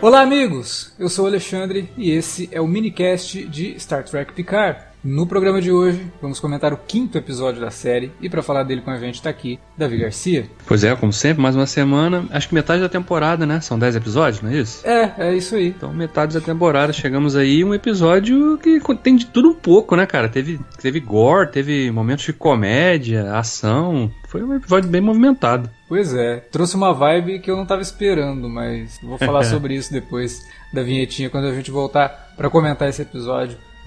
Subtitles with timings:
[0.00, 0.92] Olá, amigos!
[0.96, 4.87] Eu sou o Alexandre e esse é o minicast de Star Trek Picard.
[5.02, 8.80] No programa de hoje, vamos comentar o quinto episódio da série e para falar dele
[8.80, 10.50] com a gente está aqui Davi Garcia.
[10.66, 12.26] Pois é, como sempre, mais uma semana.
[12.30, 13.60] Acho que metade da temporada, né?
[13.60, 14.84] São 10 episódios, não é isso?
[14.84, 15.68] É, é isso aí.
[15.68, 20.04] Então, metade da temporada, chegamos aí um episódio que tem de tudo um pouco, né,
[20.04, 20.28] cara?
[20.28, 24.10] Teve, teve gore, teve momentos de comédia, ação.
[24.26, 25.70] Foi um episódio bem movimentado.
[25.88, 29.92] Pois é, trouxe uma vibe que eu não estava esperando, mas vou falar sobre isso
[29.92, 33.56] depois da vinhetinha quando a gente voltar para comentar esse episódio.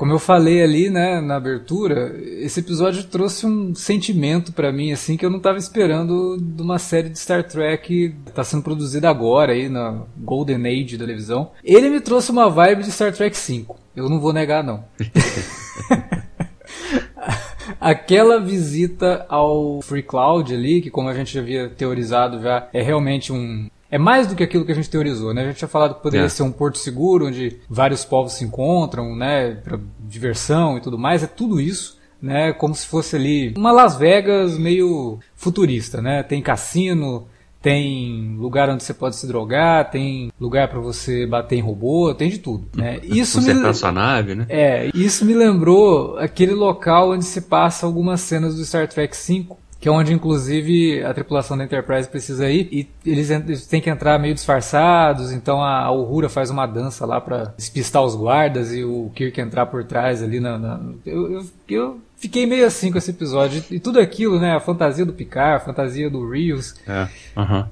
[0.00, 5.14] Como eu falei ali, né, na abertura, esse episódio trouxe um sentimento para mim assim
[5.14, 9.10] que eu não estava esperando de uma série de Star Trek que tá sendo produzida
[9.10, 11.50] agora aí na Golden Age da televisão.
[11.62, 13.78] Ele me trouxe uma vibe de Star Trek 5.
[13.94, 14.82] Eu não vou negar não.
[17.78, 22.80] Aquela visita ao Free Cloud ali, que como a gente já havia teorizado já, é
[22.80, 25.42] realmente um é mais do que aquilo que a gente teorizou, né?
[25.42, 26.28] A gente tinha falado que poderia é.
[26.28, 31.22] ser um porto seguro onde vários povos se encontram, né, para diversão e tudo mais.
[31.22, 32.52] É tudo isso, né?
[32.52, 36.22] Como se fosse ali uma Las Vegas meio futurista, né?
[36.22, 37.26] Tem cassino,
[37.60, 42.30] tem lugar onde você pode se drogar, tem lugar para você bater em robô, tem
[42.30, 43.00] de tudo, né?
[43.02, 44.46] Isso me sua nave, né?
[44.48, 49.46] É, isso me lembrou aquele local onde se passa algumas cenas do Star Trek V
[49.80, 53.88] que é onde inclusive a tripulação da Enterprise precisa ir e eles, eles têm que
[53.88, 58.74] entrar meio disfarçados, então a, a Uhura faz uma dança lá para despistar os guardas
[58.74, 62.92] e o Kirk entrar por trás ali na, na eu, eu, eu fiquei meio assim
[62.92, 63.64] com esse episódio.
[63.70, 64.54] E tudo aquilo, né?
[64.54, 66.74] A fantasia do Picard, a fantasia do Rios.
[66.86, 67.08] É.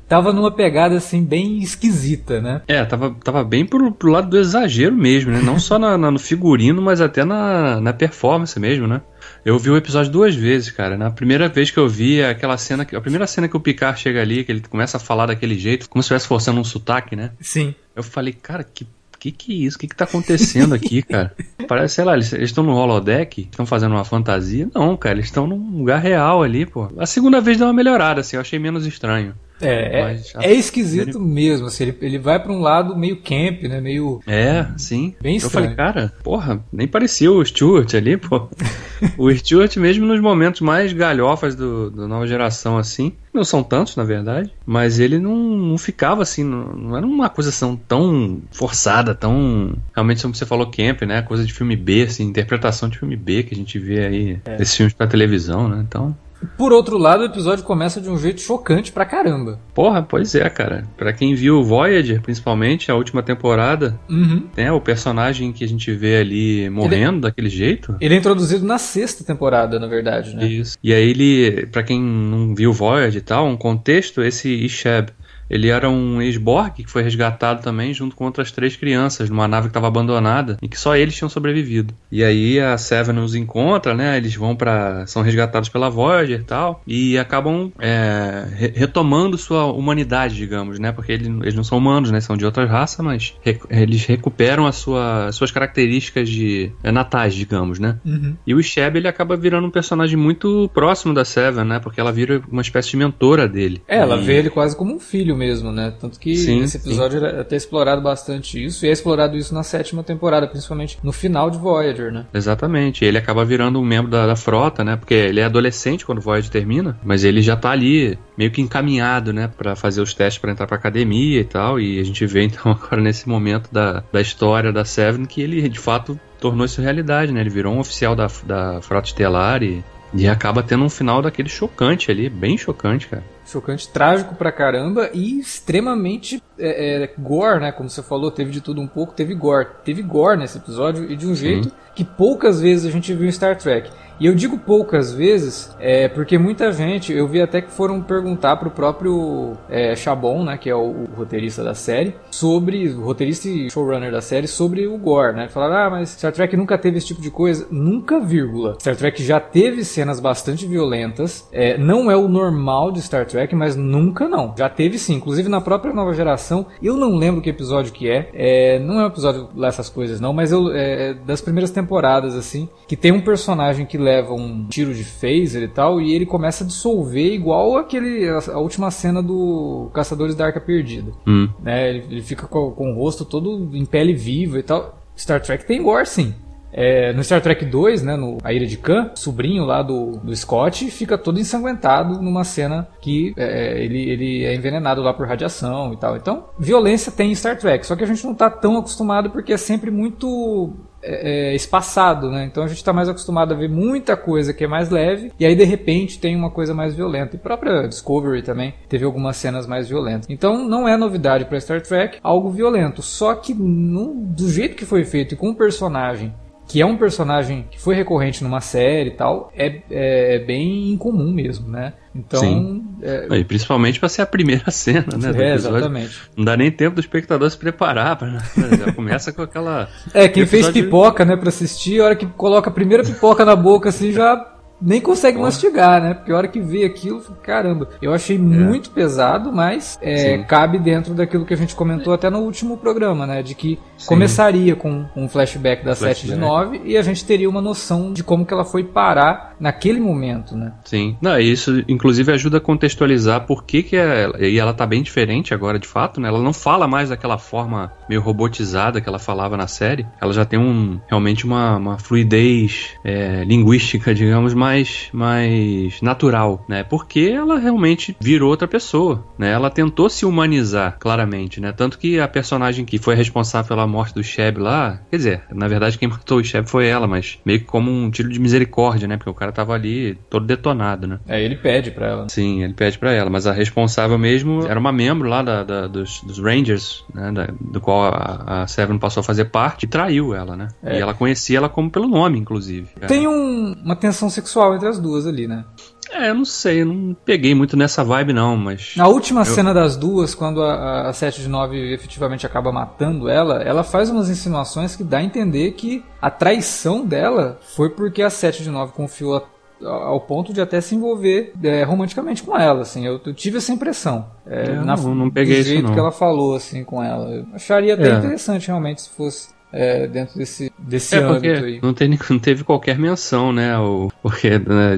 [0.08, 2.62] Tava numa pegada assim bem esquisita, né?
[2.66, 5.41] É, tava, tava bem pro, pro lado do exagero mesmo, né?
[5.42, 9.02] Não só na, na, no figurino, mas até na, na performance mesmo, né?
[9.48, 10.98] Eu vi o episódio duas vezes, cara.
[10.98, 12.82] Na primeira vez que eu vi, aquela cena.
[12.82, 15.88] A primeira cena que o Picard chega ali, que ele começa a falar daquele jeito,
[15.88, 17.31] como se estivesse forçando um sotaque, né?
[17.41, 17.75] Sim.
[17.97, 18.86] Eu falei, cara, que
[19.19, 19.78] que que é isso?
[19.78, 21.34] O que que tá acontecendo aqui, cara?
[21.66, 24.69] Parece, sei lá, eles estão no holodeck, estão fazendo uma fantasia.
[24.75, 26.92] Não, cara, eles estão num lugar real ali, pô.
[26.98, 29.34] A segunda vez deu uma melhorada, assim, eu achei menos estranho.
[29.60, 33.80] É, é, é, esquisito mesmo, assim, ele, ele vai para um lado meio camp, né,
[33.80, 34.20] meio...
[34.26, 35.14] É, sim.
[35.20, 35.70] Bem estranho.
[35.70, 38.48] Eu falei, cara, porra, nem parecia o Stuart ali, pô.
[39.18, 43.97] o Stuart mesmo nos momentos mais galhofas do, do nova geração, assim, não são tantos,
[43.97, 48.41] na verdade, mas ele não, não ficava assim, não, não era uma coisa assim, tão
[48.52, 49.74] forçada, tão...
[49.94, 53.42] Realmente, como você falou, camp, né, coisa de filme B, assim, interpretação de filme B
[53.42, 54.56] que a gente vê aí, é.
[54.60, 56.16] esses filmes pra televisão, né, então...
[56.56, 59.60] Por outro lado, o episódio começa de um jeito chocante pra caramba.
[59.74, 60.84] Porra, pois é, cara.
[60.96, 64.44] Pra quem viu Voyager, principalmente, a última temporada, uhum.
[64.56, 67.96] né, o personagem que a gente vê ali morrendo ele, daquele jeito.
[68.00, 70.46] Ele é introduzido na sexta temporada, na verdade, né?
[70.46, 70.78] Isso.
[70.82, 75.10] E aí ele, pra quem não viu Voyager e tal, um contexto, esse Isheb,
[75.48, 79.66] ele era um ex-Borg que foi resgatado também junto com outras três crianças numa nave
[79.66, 81.95] que estava abandonada e que só eles tinham sobrevivido.
[82.10, 84.16] E aí a Seven os encontra, né?
[84.16, 90.36] Eles vão para são resgatados pela Voyager e tal e acabam é, retomando sua humanidade,
[90.36, 90.92] digamos, né?
[90.92, 92.21] Porque eles, eles não são humanos, né?
[92.21, 97.34] São de outras raças, mas rec eles recuperam a sua, suas características de é, natais,
[97.34, 97.98] digamos, né?
[98.04, 98.36] Uhum.
[98.47, 101.78] E o Sheb ele acaba virando um personagem muito próximo da Seven, né?
[101.78, 103.83] Porque ela vira uma espécie de mentora dele.
[103.89, 104.24] É, ela e...
[104.24, 105.94] vê ele quase como um filho mesmo, né?
[105.98, 109.62] Tanto que sim, esse episódio é até explorado bastante isso, e é explorado isso na
[109.62, 112.26] sétima temporada, principalmente no final de Voyager, né?
[112.34, 113.04] Exatamente.
[113.04, 114.96] Ele acaba virando um membro da, da frota, né?
[114.96, 119.32] Porque ele é adolescente quando Voyager termina, mas ele já tá ali meio que encaminhado,
[119.32, 121.78] né, para fazer os testes para entrar para academia e tal.
[121.78, 125.68] E a gente vê então agora nesse momento da, da história da Seven que ele
[125.68, 127.40] de fato tornou isso realidade, né?
[127.40, 129.82] Ele virou um oficial da, da frota estelar e
[130.14, 133.24] e acaba tendo um final daquele chocante ali, bem chocante, cara.
[133.48, 137.72] Chocante, trágico pra caramba e extremamente é, é, gore, né?
[137.72, 139.68] Como você falou, teve de tudo um pouco, teve gore.
[139.83, 143.33] Teve gore nesse episódio e de um jeito que poucas vezes a gente viu em
[143.33, 143.91] Star Trek.
[144.20, 148.56] E eu digo poucas vezes, é, porque muita gente, eu vi até que foram perguntar
[148.56, 153.48] pro próprio é, Chabon, né, que é o, o, roteirista da série, sobre, o roteirista
[153.48, 155.48] e showrunner da série, sobre o gore, né?
[155.48, 157.66] Falaram, ah, mas Star Trek nunca teve esse tipo de coisa.
[157.70, 158.76] Nunca, vírgula.
[158.80, 163.54] Star Trek já teve cenas bastante violentas, é, não é o normal de Star Trek,
[163.54, 164.54] mas nunca não.
[164.59, 168.30] Já teve sim, inclusive na própria nova geração, eu não lembro que episódio que é,
[168.34, 172.34] é não é um episódio lá essas coisas não, mas eu, é, das primeiras temporadas,
[172.34, 176.25] assim, que tem um personagem que leva um tiro de phaser e tal, e ele
[176.25, 181.13] começa a dissolver igual aquele a, a última cena do Caçadores da Arca Perdida.
[181.27, 181.49] Hum.
[181.63, 181.91] Né?
[181.91, 184.99] Ele, ele fica com, com, o rosto todo em pele viva e tal.
[185.16, 186.34] Star Trek tem gore, sim.
[186.72, 190.34] É, no Star Trek 2, né, no A Ilha de Khan, sobrinho lá do, do
[190.36, 195.92] Scott fica todo ensanguentado numa cena que é, ele, ele é envenenado lá por radiação
[195.92, 196.16] e tal.
[196.16, 199.53] Então, violência tem em Star Trek, só que a gente não está tão acostumado porque
[199.53, 202.44] é sempre muito é, é, espaçado, né?
[202.44, 205.47] Então a gente está mais acostumado a ver muita coisa que é mais leve e
[205.47, 207.36] aí de repente tem uma coisa mais violenta.
[207.36, 210.26] E própria Discovery também teve algumas cenas mais violentas.
[210.28, 214.84] Então não é novidade para Star Trek algo violento, só que no, do jeito que
[214.84, 216.34] foi feito e com o personagem
[216.68, 221.32] que é um personagem que foi recorrente numa série e tal, é, é bem incomum
[221.32, 221.94] mesmo, né?
[222.15, 222.41] Então.
[222.41, 222.84] Sim.
[223.00, 223.38] É...
[223.38, 225.32] E principalmente para ser a primeira cena, né?
[225.34, 226.20] É, exatamente.
[226.36, 228.16] Não dá nem tempo do espectador se preparar.
[228.16, 228.41] Pra, né?
[228.78, 229.88] Já começa com aquela.
[230.12, 233.56] É, quem fez pipoca, né, pra assistir, a hora que coloca a primeira pipoca na
[233.56, 234.36] boca, assim, já
[234.80, 236.15] nem consegue mastigar, né?
[236.15, 237.89] Porque a hora que vê aquilo, caramba.
[238.01, 238.39] Eu achei é.
[238.39, 243.27] muito pesado, mas é, cabe dentro daquilo que a gente comentou até no último programa,
[243.27, 243.42] né?
[243.42, 244.07] De que Sim.
[244.07, 246.21] começaria com um flashback da flashback.
[246.21, 249.57] 7 de 9 e a gente teria uma noção de como que ela foi parar
[249.59, 250.72] naquele momento, né?
[250.84, 251.16] Sim.
[251.21, 255.53] Não, isso inclusive ajuda a contextualizar por que que ela, e ela tá bem diferente
[255.53, 256.28] agora de fato, né?
[256.28, 260.07] Ela não fala mais daquela forma meio robotizada que ela falava na série.
[260.21, 266.64] Ela já tem um realmente uma, uma fluidez é, linguística, digamos, mais mais, mais natural,
[266.68, 266.85] né?
[266.85, 269.50] Porque ela realmente virou outra pessoa, né?
[269.50, 271.73] Ela tentou se humanizar, claramente, né?
[271.73, 275.66] Tanto que a personagem que foi responsável pela morte do Sheb lá, quer dizer, na
[275.66, 279.09] verdade quem matou o Sheb foi ela, mas meio que como um tiro de misericórdia,
[279.09, 279.16] né?
[279.16, 281.18] Porque o cara tava ali todo detonado, né?
[281.26, 282.28] É, ele pede pra ela.
[282.28, 285.87] Sim, ele pede pra ela, mas a responsável mesmo era uma membro lá da, da
[285.87, 287.32] dos, dos, Rangers, né?
[287.32, 290.68] Da, do qual a, a, Seven passou a fazer parte e traiu ela, né?
[290.82, 290.99] É.
[290.99, 292.88] E ela conhecia ela como pelo nome, inclusive.
[293.06, 295.64] Tem um, uma tensão sexual sexual entre as duas ali, né?
[296.11, 298.95] É, eu não sei, eu não peguei muito nessa vibe não, mas...
[298.97, 299.45] Na última eu...
[299.45, 304.09] cena das duas, quando a, a 7 de 9 efetivamente acaba matando ela, ela faz
[304.09, 308.71] umas insinuações que dá a entender que a traição dela foi porque a 7 de
[308.71, 313.21] 9 confiou a, ao ponto de até se envolver é, romanticamente com ela, assim, eu,
[313.25, 314.27] eu tive essa impressão.
[314.47, 315.93] É, na, não, não peguei do jeito isso, não.
[315.93, 317.29] que ela falou, assim, com ela.
[317.29, 318.15] Eu acharia até é.
[318.15, 321.81] interessante, realmente, se fosse é, dentro desse, desse é, âmbito aí.
[321.83, 323.79] Não, tem, não teve qualquer menção, né?
[323.79, 324.97] O, porque né,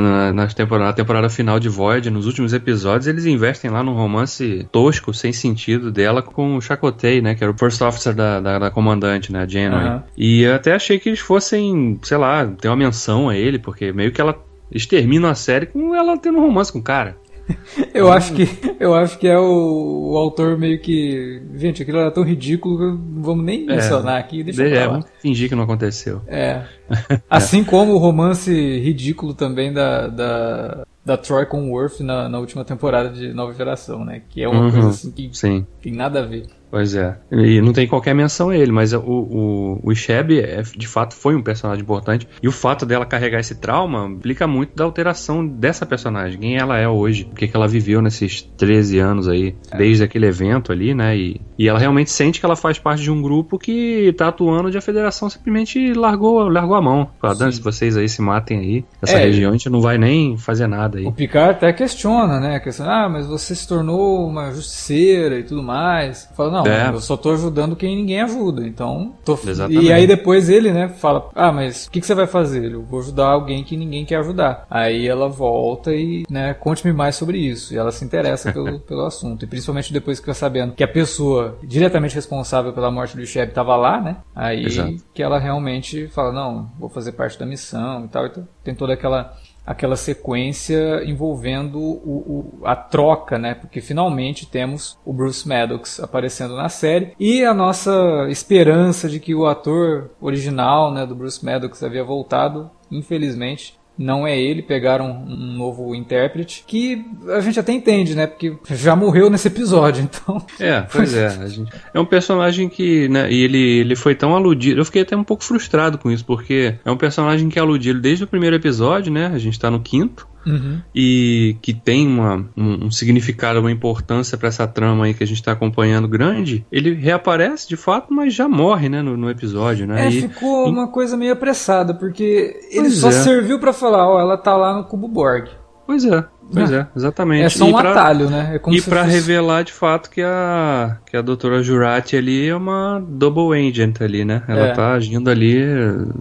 [0.00, 3.94] na, na, temporada, na temporada final de Void, nos últimos episódios, eles investem lá num
[3.94, 7.34] romance tosco, sem sentido dela com o Chakotay, né?
[7.34, 9.42] Que era o first officer da, da, da comandante, né?
[9.42, 9.88] A Janeway.
[9.88, 10.02] Uhum.
[10.16, 13.92] E eu até achei que eles fossem, sei lá, ter uma menção a ele, porque
[13.92, 14.38] meio que ela.
[14.70, 17.16] Eles terminam a série com ela tendo um romance com o cara.
[17.94, 22.10] eu acho que eu acho que é o, o, autor meio que gente aquilo era
[22.10, 25.64] tão ridículo que não vamos nem é, mencionar aqui deixa é, vamos fingir que não
[25.64, 26.22] aconteceu.
[26.26, 26.62] É.
[27.28, 32.64] Assim como o romance ridículo também da, da, da Troy com Worth na, na última
[32.64, 35.66] temporada de Nova Geração né que é uma uhum, coisa assim que sim.
[35.80, 37.18] tem nada a ver Pois é.
[37.30, 41.14] E não tem qualquer menção a ele, mas o, o, o Isheb é, de fato
[41.14, 42.26] foi um personagem importante.
[42.42, 46.40] E o fato dela carregar esse trauma implica muito da alteração dessa personagem.
[46.40, 47.28] Quem ela é hoje.
[47.30, 49.76] O que, que ela viveu nesses 13 anos aí, é.
[49.76, 51.14] desde aquele evento ali, né?
[51.14, 54.68] E, e ela realmente sente que ela faz parte de um grupo que tá atuando
[54.68, 57.10] onde a federação simplesmente largou, largou a mão.
[57.20, 58.84] Fala, se vocês aí se matem aí.
[59.02, 61.04] Essa é, região a gente não vai nem fazer nada aí.
[61.04, 62.58] O Picard até questiona, né?
[62.60, 66.30] Questiona, ah, mas você se tornou uma justiceira e tudo mais.
[66.34, 66.88] Fala, não não, É.
[66.90, 68.66] eu só tô ajudando quem ninguém ajuda.
[68.66, 69.34] Então, tô...
[69.46, 69.84] Exatamente.
[69.84, 72.82] E aí depois ele, né, fala: "Ah, mas o que, que você vai fazer?" Eu
[72.82, 74.66] vou ajudar alguém que ninguém quer ajudar.
[74.70, 77.74] Aí ela volta e, né, conte-me mais sobre isso.
[77.74, 79.44] E ela se interessa pelo, pelo assunto.
[79.44, 83.52] E principalmente depois que fica sabendo que a pessoa diretamente responsável pela morte do Sheb
[83.52, 84.16] tava lá, né?
[84.34, 84.94] Aí Exato.
[85.14, 88.26] que ela realmente fala: "Não, vou fazer parte da missão" e tal.
[88.26, 93.54] Então, tem toda aquela aquela sequência envolvendo o, o- a troca, né?
[93.54, 99.34] Porque finalmente temos o Bruce Maddox aparecendo na série e a nossa esperança de que
[99.34, 105.36] o ator original, né, do Bruce Maddox havia voltado, infelizmente não é ele, pegaram um
[105.56, 108.26] novo intérprete que a gente até entende, né?
[108.26, 110.44] Porque já morreu nesse episódio, então.
[110.58, 111.46] É, pois é.
[111.48, 114.80] gente- É um personagem que, né, e ele, ele foi tão aludido.
[114.80, 118.00] Eu fiquei até um pouco frustrado com isso, porque é um personagem que é aludido
[118.00, 119.30] desde o primeiro episódio, né?
[119.32, 120.26] A gente tá no quinto.
[120.46, 120.80] Uhum.
[120.94, 125.26] E que tem uma, um, um significado, uma importância pra essa trama aí que a
[125.26, 126.64] gente tá acompanhando grande.
[126.70, 130.06] Ele reaparece de fato, mas já morre, né, no, no episódio, né?
[130.06, 133.12] É, E- ficou uma coisa meio apressada, porque ele Pois só é.
[133.12, 135.48] serviu pra falar, ó, ela tá lá no Cubo Borg.
[135.92, 137.44] Pois é, pois é, exatamente.
[137.44, 138.52] É só E um pra- atalho, né?
[138.54, 142.56] É e pra fosse- revelar de fato que a, que a doutora Jurati ali é
[142.56, 144.42] uma double agent ali, né?
[144.48, 144.72] Ela É.
[144.72, 145.60] tá agindo ali,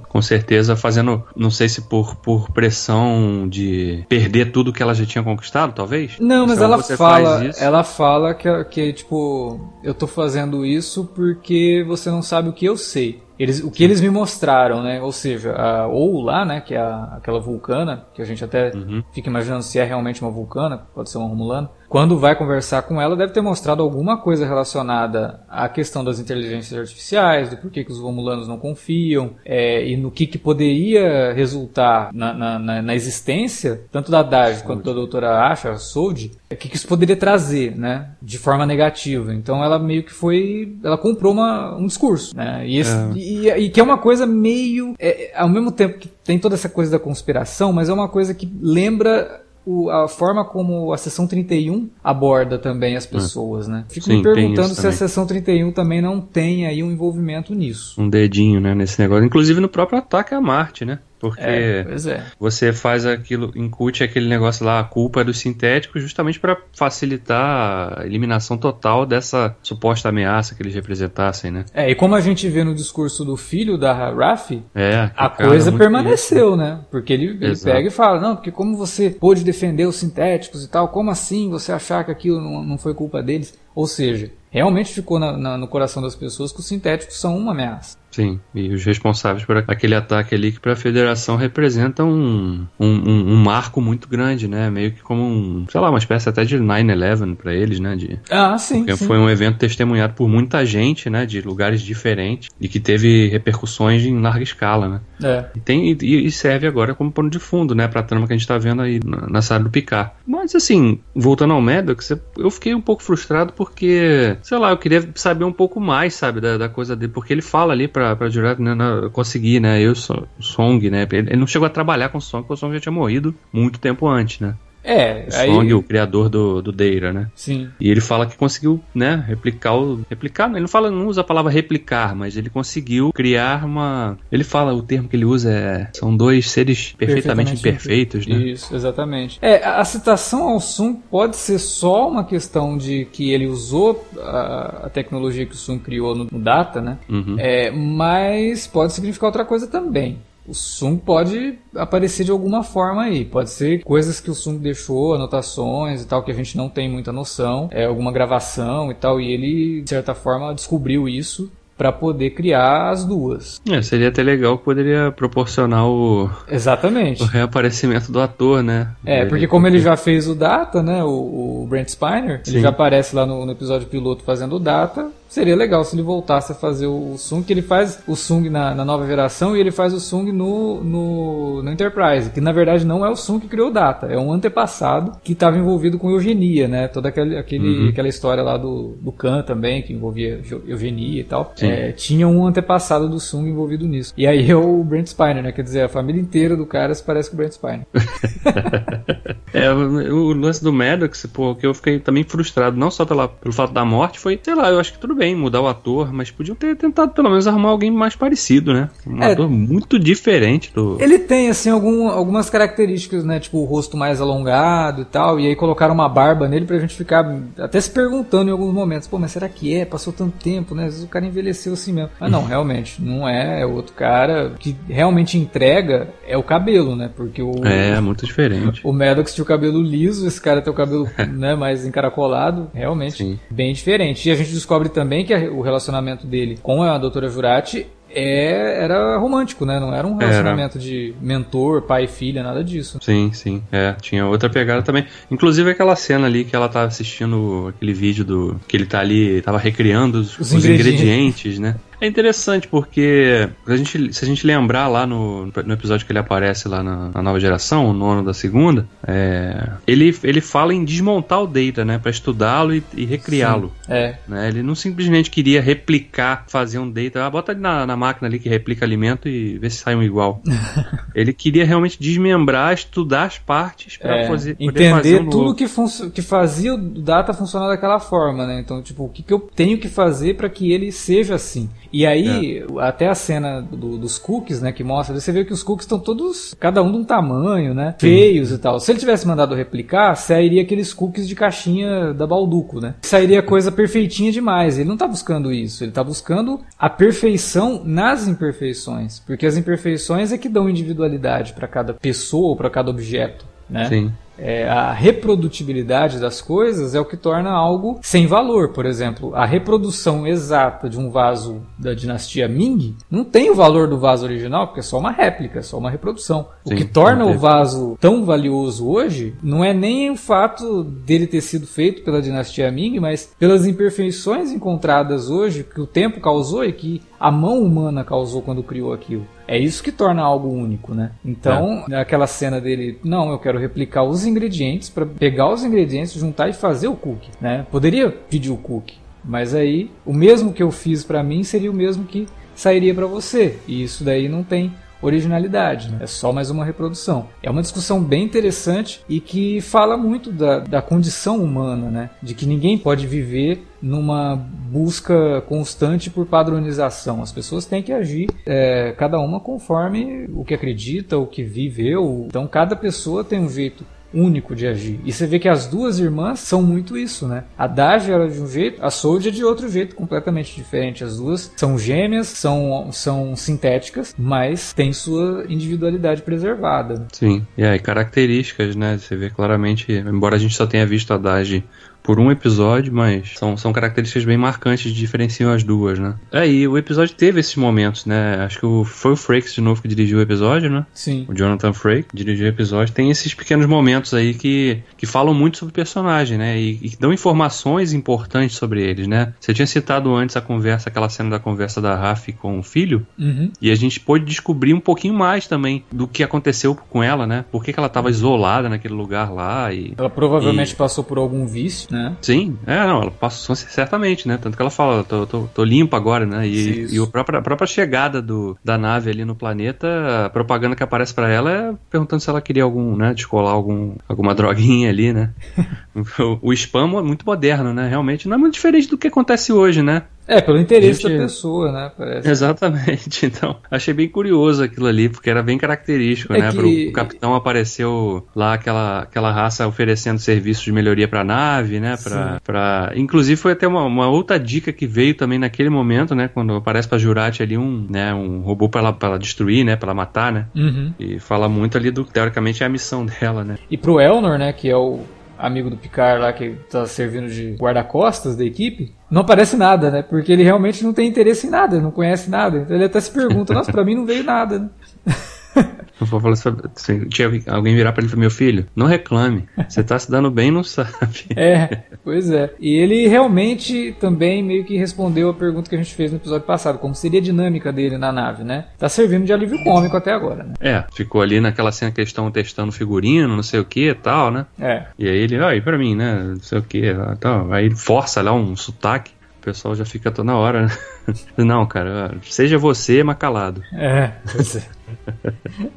[0.09, 5.05] com certeza, fazendo, não sei se por, por pressão de perder tudo que ela já
[5.05, 6.17] tinha conquistado, talvez?
[6.19, 11.83] Não, mas Então ela fala, ela fala que, que tipo, eu tô fazendo isso porque
[11.87, 13.21] você não sabe o que eu sei.
[13.41, 15.01] Eles, o que eles me mostraram, né?
[15.01, 16.62] Ou seja, a ou lá, né?
[16.62, 19.03] Que é a- aquela vulcana, que a gente até Uhum.
[19.13, 21.69] fica imaginando se é realmente uma vulcana, pode ser uma romulana.
[21.91, 26.79] Quando vai conversar com ela, deve ter mostrado alguma coisa relacionada à questão das inteligências
[26.79, 32.10] artificiais, do porquê que os romulanos não confiam, é, e no que, que poderia resultar
[32.13, 36.77] na, na- na- existência, tanto da Daj quanto da doutora Asha, Sold, o que, que
[36.77, 38.12] isso poderia trazer, né?
[38.21, 39.33] De forma negativa.
[39.33, 40.77] Então ela meio que foi.
[40.81, 42.63] Ela comprou uma, um discurso, né?
[42.65, 44.95] E, esse- e- e que é uma coisa meio.
[44.98, 48.33] é, ao mesmo tempo que tem toda essa coisa da conspiração, mas é uma coisa
[48.33, 53.85] que lembra o- a forma como a sessão 31 aborda também as pessoas, né?
[53.89, 54.91] Fico Sim, me perguntando se a também.
[54.97, 58.01] sessão 31 também não tem aí um envolvimento nisso.
[58.01, 59.25] Um dedinho, né, nesse negócio.
[59.25, 60.99] Inclusive no próprio ataque a Marte, né?
[61.21, 62.23] Porque É, é.
[62.39, 67.99] você faz aquilo, incute aquele negócio lá, a culpa é dos sintéticos, justamente para facilitar
[68.01, 71.65] a eliminação total dessa suposta ameaça que eles representassem, né?
[71.73, 75.71] É, e como a gente vê no discurso do filho da Rafi, É, a coisa
[75.71, 76.79] permaneceu, né?
[76.89, 80.69] Porque ele, ele pega e fala, não, porque como você pôde defender os sintéticos e
[80.69, 83.53] tal, como assim você achar que aquilo não, não foi culpa deles?
[83.73, 87.51] Ou seja, realmente ficou na- na- no coração das pessoas que os sintéticos são uma
[87.51, 87.97] ameaça.
[88.11, 92.87] Sim, e os responsáveis por aquele ataque ali que para a federação representa um, um,
[92.87, 94.69] um- um marco muito grande, né?
[94.69, 97.95] Meio que como um, sei lá, uma espécie até de 9-11 para eles, né?
[97.95, 98.79] De, Ah, sim.
[98.79, 99.07] porque sim.
[99.07, 101.25] foi um evento testemunhado por muita gente, né?
[101.25, 105.01] De lugares diferentes e que teve repercussões em larga escala, né?
[105.23, 105.45] É.
[105.55, 107.87] E, tem, e, e serve agora como pano de fundo, né?
[107.87, 110.11] Pra trama que a gente tá vendo aí na, na série do Picard.
[110.27, 115.07] Mas assim, voltando ao Maddox, eu fiquei um pouco frustrado porque, sei lá, eu queria
[115.15, 117.11] saber um pouco mais, sabe, da, da coisa dele.
[117.13, 119.81] Porque ele fala ali pra, pra Jurati, né, na- conseguir, né?
[119.81, 119.96] Eu
[120.39, 121.08] Song, né?
[121.12, 123.34] Ele, ele não chegou a trabalhar com o Song, porque o Song já tinha morrido
[123.51, 124.55] muito tempo antes, né?
[124.83, 125.53] É, O aí...
[125.53, 127.27] Song, o criador do, do Deira, né?
[127.35, 127.69] Sim.
[127.79, 130.01] E ele fala que conseguiu, né, replicar o.
[130.09, 134.17] Replicar, ele não fala, não usa a palavra replicar, mas ele conseguiu criar uma.
[134.31, 135.89] Ele fala, o termo que ele usa é.
[135.93, 138.38] São dois seres perfeitamente, imperfeitos, né?
[138.38, 139.38] Isso, exatamente.
[139.41, 144.07] É, a a citação ao Sun pode ser só uma questão de que ele usou
[144.19, 147.00] a, a tecnologia que o Sun criou no, no Data, né?
[147.09, 147.35] Uhum.
[147.39, 150.19] É, mas pode significar outra coisa também.
[150.51, 153.24] O Sung pode aparecer de alguma forma aí.
[153.24, 156.89] Pode ser coisas que o Sung deixou, anotações e tal, que a gente não tem
[156.89, 157.70] muita noção.
[157.72, 159.22] É alguma gravação e tal.
[159.22, 161.50] E ele, de certa forma, descobriu isso
[161.81, 163.59] para poder criar as duas.
[163.67, 167.23] É, seria até legal que poderia proporcionar o, Exatamente.
[167.23, 168.89] o reaparecimento do ator, né?
[169.03, 172.61] É, porque como ele já fez o Data, né, o, o Brent Spiner, ele Sim.
[172.61, 176.51] já aparece lá no, no episódio piloto fazendo o Data, seria legal se ele voltasse
[176.51, 179.71] a fazer o, Sung, que ele faz o Sung na, na nova geração e ele
[179.71, 183.47] faz o Sung no, no, no Enterprise, que na verdade não é o Sung que
[183.47, 187.61] criou o Data, é um antepassado que estava envolvido com eugenia, né, toda aquele, aquele,
[187.71, 187.89] Uhum.
[187.89, 191.70] aquela história lá do, do Khan também, que envolvia ge- eugenia e tal, Sim.
[191.71, 194.13] É, tinha um antepassado do Sung envolvido nisso.
[194.17, 197.03] E aí é o Brent Spiner, né, quer dizer, a família inteira do cara se
[197.03, 197.85] parece com o Brent Spiner.
[199.53, 203.27] É, o, o lance do Maddox, pô, que eu fiquei também frustrado, não só pela,
[203.27, 206.11] pelo fato da morte, foi, sei lá, eu acho que tudo bem mudar o ator,
[206.13, 208.89] mas podiam ter tentado pelo menos arrumar alguém mais parecido, né?
[209.05, 209.33] Um É.
[209.33, 210.95] ator muito diferente do.
[211.01, 213.41] Ele tem, assim, algum- algumas características, né?
[213.41, 215.37] Tipo, o rosto mais alongado e tal.
[215.37, 219.05] E aí colocaram uma barba nele pra gente ficar até se perguntando em alguns momentos.
[219.09, 219.83] Pô, mas será que é?
[219.83, 220.85] Passou tanto tempo, né?
[220.85, 222.10] Às vezes o cara envelheceu assim mesmo.
[222.20, 223.62] Mas não, realmente, não é.
[223.62, 227.10] É outro cara que realmente entrega é o cabelo, né?
[227.15, 228.81] Porque o, É, muito diferente.
[228.84, 232.70] o Maddox tinha o cabelo liso, esse cara tem o cabelo né, mais encaracolado.
[232.74, 233.39] Realmente, Sim.
[233.50, 234.27] bem diferente.
[234.27, 239.17] E a gente descobre também que o relacionamento dele com a doutora Jurati é, era
[239.17, 239.79] romântico, né?
[239.79, 240.27] Não era um Era.
[240.27, 242.97] relacionamento de mentor, pai e filha, nada disso.
[243.01, 243.61] Sim, sim.
[243.71, 245.05] É, tinha outra pegada também.
[245.29, 248.59] Inclusive aquela cena ali que ela tá assistindo aquele vídeo do.
[248.67, 251.01] que ele tá ali, tava recriando os, Os os ingredientes.
[251.01, 251.75] ingredientes, né?
[252.01, 256.17] É interessante porque a gente, se a gente lembrar lá no, no episódio que ele
[256.17, 260.84] aparece lá na, na nova geração, o nono da segunda, é, ele, ele fala em
[260.84, 262.00] desmontar o data, né?
[262.00, 263.72] Pra estudá-lo e, e recriá-lo.
[263.88, 264.48] É, né?
[264.48, 268.39] Ele não simplesmente queria replicar, fazer um data, ah, bota ali na, na máquina ali
[268.39, 270.41] que replica alimento e vê se sai um igual.
[271.13, 275.53] ele queria realmente desmembrar, estudar as partes para é, fazer poder fazer entender um tudo
[275.53, 275.67] que,
[276.15, 278.60] que fazia o data funcionar daquela forma, né?
[278.60, 281.70] Então, tipo, o que, que eu tenho que fazer para que ele seja assim?
[281.91, 282.65] E aí, É.
[282.79, 286.00] até a cena do- dos cookies, né, que mostra, você vê que os cookies estão
[286.00, 288.79] todos, cada um de um tamanho, né, feios e tal.
[288.79, 292.95] Se ele tivesse mandado replicar, sairia aqueles cookies de caixinha da Balduco, né?
[293.01, 294.77] Sairia coisa perfeitinha demais.
[294.79, 300.31] Ele não tá buscando isso, ele tá buscando a perfeição nas imperfeições, porque as imperfeições
[300.31, 303.85] é que dão individualidade para cada pessoa ou para cada objeto, né?
[303.85, 304.11] Sim.
[304.43, 308.69] É, a reprodutibilidade das coisas é o que torna algo sem valor.
[308.69, 313.87] Por exemplo, a reprodução exata de um vaso da dinastia Ming não tem o valor
[313.87, 316.47] do vaso original, porque é só uma réplica, é só uma reprodução.
[316.65, 321.27] o Sim, que torna o vaso tão valioso hoje não é nem o fato dele
[321.27, 326.65] ter sido feito pela dinastia Ming, mas pelas imperfeições encontradas hoje que o tempo causou
[326.65, 329.27] e que a mão humana causou quando criou aquilo.
[329.51, 331.12] É isso que torna algo único, né?
[331.25, 336.48] Então, aquela cena dele, não, eu quero replicar os ingredientes para pegar os ingredientes, juntar
[336.48, 337.65] e fazer o cookie, né?
[337.70, 341.74] Poderia pedir o cookie, mas aí o mesmo que eu fiz para mim seria o
[341.74, 343.60] mesmo que sairia para você.
[343.67, 346.00] E isso daí não tem originalidade, né?
[346.01, 347.27] é só mais uma reprodução.
[347.41, 352.09] É uma discussão bem interessante e que fala muito da, da condição humana, né?
[352.22, 357.22] de que ninguém pode viver numa busca constante por padronização.
[357.22, 362.25] As pessoas têm que agir, é, cada uma conforme o que acredita, o que viveu.
[362.27, 365.00] Então, cada pessoa tem um jeito único de agir.
[365.05, 367.45] E você vê que as duas irmãs são muito isso, né?
[367.57, 371.03] A Daja era de um jeito, a Soldier de outro jeito, completamente diferente.
[371.03, 377.07] As duas são gêmeas, são, são sintéticas, mas têm sua individualidade preservada.
[377.11, 377.45] Sim.
[377.57, 378.97] E aí, características, né?
[378.97, 381.63] Você vê claramente, embora a gente só tenha visto a Daji
[382.03, 386.16] por um episódio, mas são, são características bem marcantes que diferenciam as duas, né?
[386.31, 388.44] É, e o episódio teve esses momentos, né?
[388.46, 390.85] Acho que o, foi o Frakes de novo que dirigiu o episódio, né?
[390.94, 391.25] Sim.
[391.27, 392.94] O Jonathan Frakes dirigiu o episódio.
[392.94, 396.59] Tem esses pequenos momentos aí que, que falam muito sobre o personagem, né?
[396.59, 399.33] E, e dão informações importantes sobre eles, né?
[399.40, 403.05] Você tinha citado antes a conversa, aquela cena da conversa da Raf com o filho,
[403.18, 403.51] Uhum.
[403.61, 407.46] e a gente pôde descobrir um pouquinho mais também do que aconteceu com ela, né?
[407.51, 409.94] Por que, que ela estava isolada naquele lugar lá e...
[409.98, 412.15] Ela provavelmente passou por algum vício, né?
[412.21, 414.37] Sim, é, não, ela passou certamente, né?
[414.37, 416.47] Tanto que ela fala, tô, tô, tô limpa agora, né?
[416.47, 416.95] E, Isso.
[416.95, 420.83] e a, própria, a própria chegada do, da nave ali no planeta, a propaganda que
[420.83, 423.13] aparece pra ela é perguntando se ela queria algum, né?
[423.13, 425.31] Descolar algum, alguma droguinha ali, né?
[426.19, 427.87] o, o spam é muito moderno, né?
[427.87, 430.03] Realmente não é muito diferente do que acontece hoje, né?
[430.27, 431.92] É, pelo interesse Gente- da pessoa, né?
[431.98, 432.29] Parece.
[432.29, 436.51] Exatamente, então achei bem curioso aquilo ali, porque era bem característico, É né?
[436.51, 441.98] que- o capitão apareceu lá aquela, aquela raça oferecendo serviços de melhoria pra nave, né?
[442.01, 442.40] Pra, Sim.
[442.44, 442.92] pra...
[442.96, 446.27] Inclusive foi até uma, uma outra dica que veio também naquele momento, né?
[446.27, 448.14] Quando aparece pra Jurati ali um, né?
[448.14, 449.75] um robô pra ela, pra ela destruir, né?
[449.75, 450.46] Pra ela matar, né?
[450.55, 450.94] Uhum.
[451.00, 453.57] E fala muito ali do teoricamente é a missão dela, né?
[453.70, 455.01] E pro Elnor, né, que é o
[455.41, 460.01] amigo do Picard lá que tá servindo de guarda-costas da equipe, não aparece nada, né?
[460.01, 462.59] Porque ele realmente não tem interesse em nada, não conhece nada.
[462.59, 464.69] Então ele até se pergunta, nossa, pra mim não veio nada, né?
[466.01, 469.48] Eu vou falar assim, tinha alguém virar pra ele e falar, meu filho, não reclame.
[469.70, 470.92] Você tá se dando bem, não sabe.
[471.35, 472.53] É, pois é.
[472.59, 476.46] E ele realmente também meio que respondeu a pergunta que a gente fez no episódio
[476.46, 478.66] passado, como seria a dinâmica dele na nave, né?
[478.77, 480.53] Tá servindo de alívio cômico até agora, né?
[480.59, 483.96] É, ficou ali naquela cena que eles estão testando figurino, não sei o que e
[483.96, 484.46] tal, né?
[484.59, 484.85] É.
[484.98, 486.24] E aí ele, ah, e pra mim, né?
[486.24, 486.81] Não sei o que,
[487.20, 487.51] tal.
[487.53, 490.77] Aí ele força lá um sotaque, o pessoal já fica toda hora, né?
[491.37, 493.64] Não, cara, seja você, mas calado.
[493.74, 494.81] É, pois é.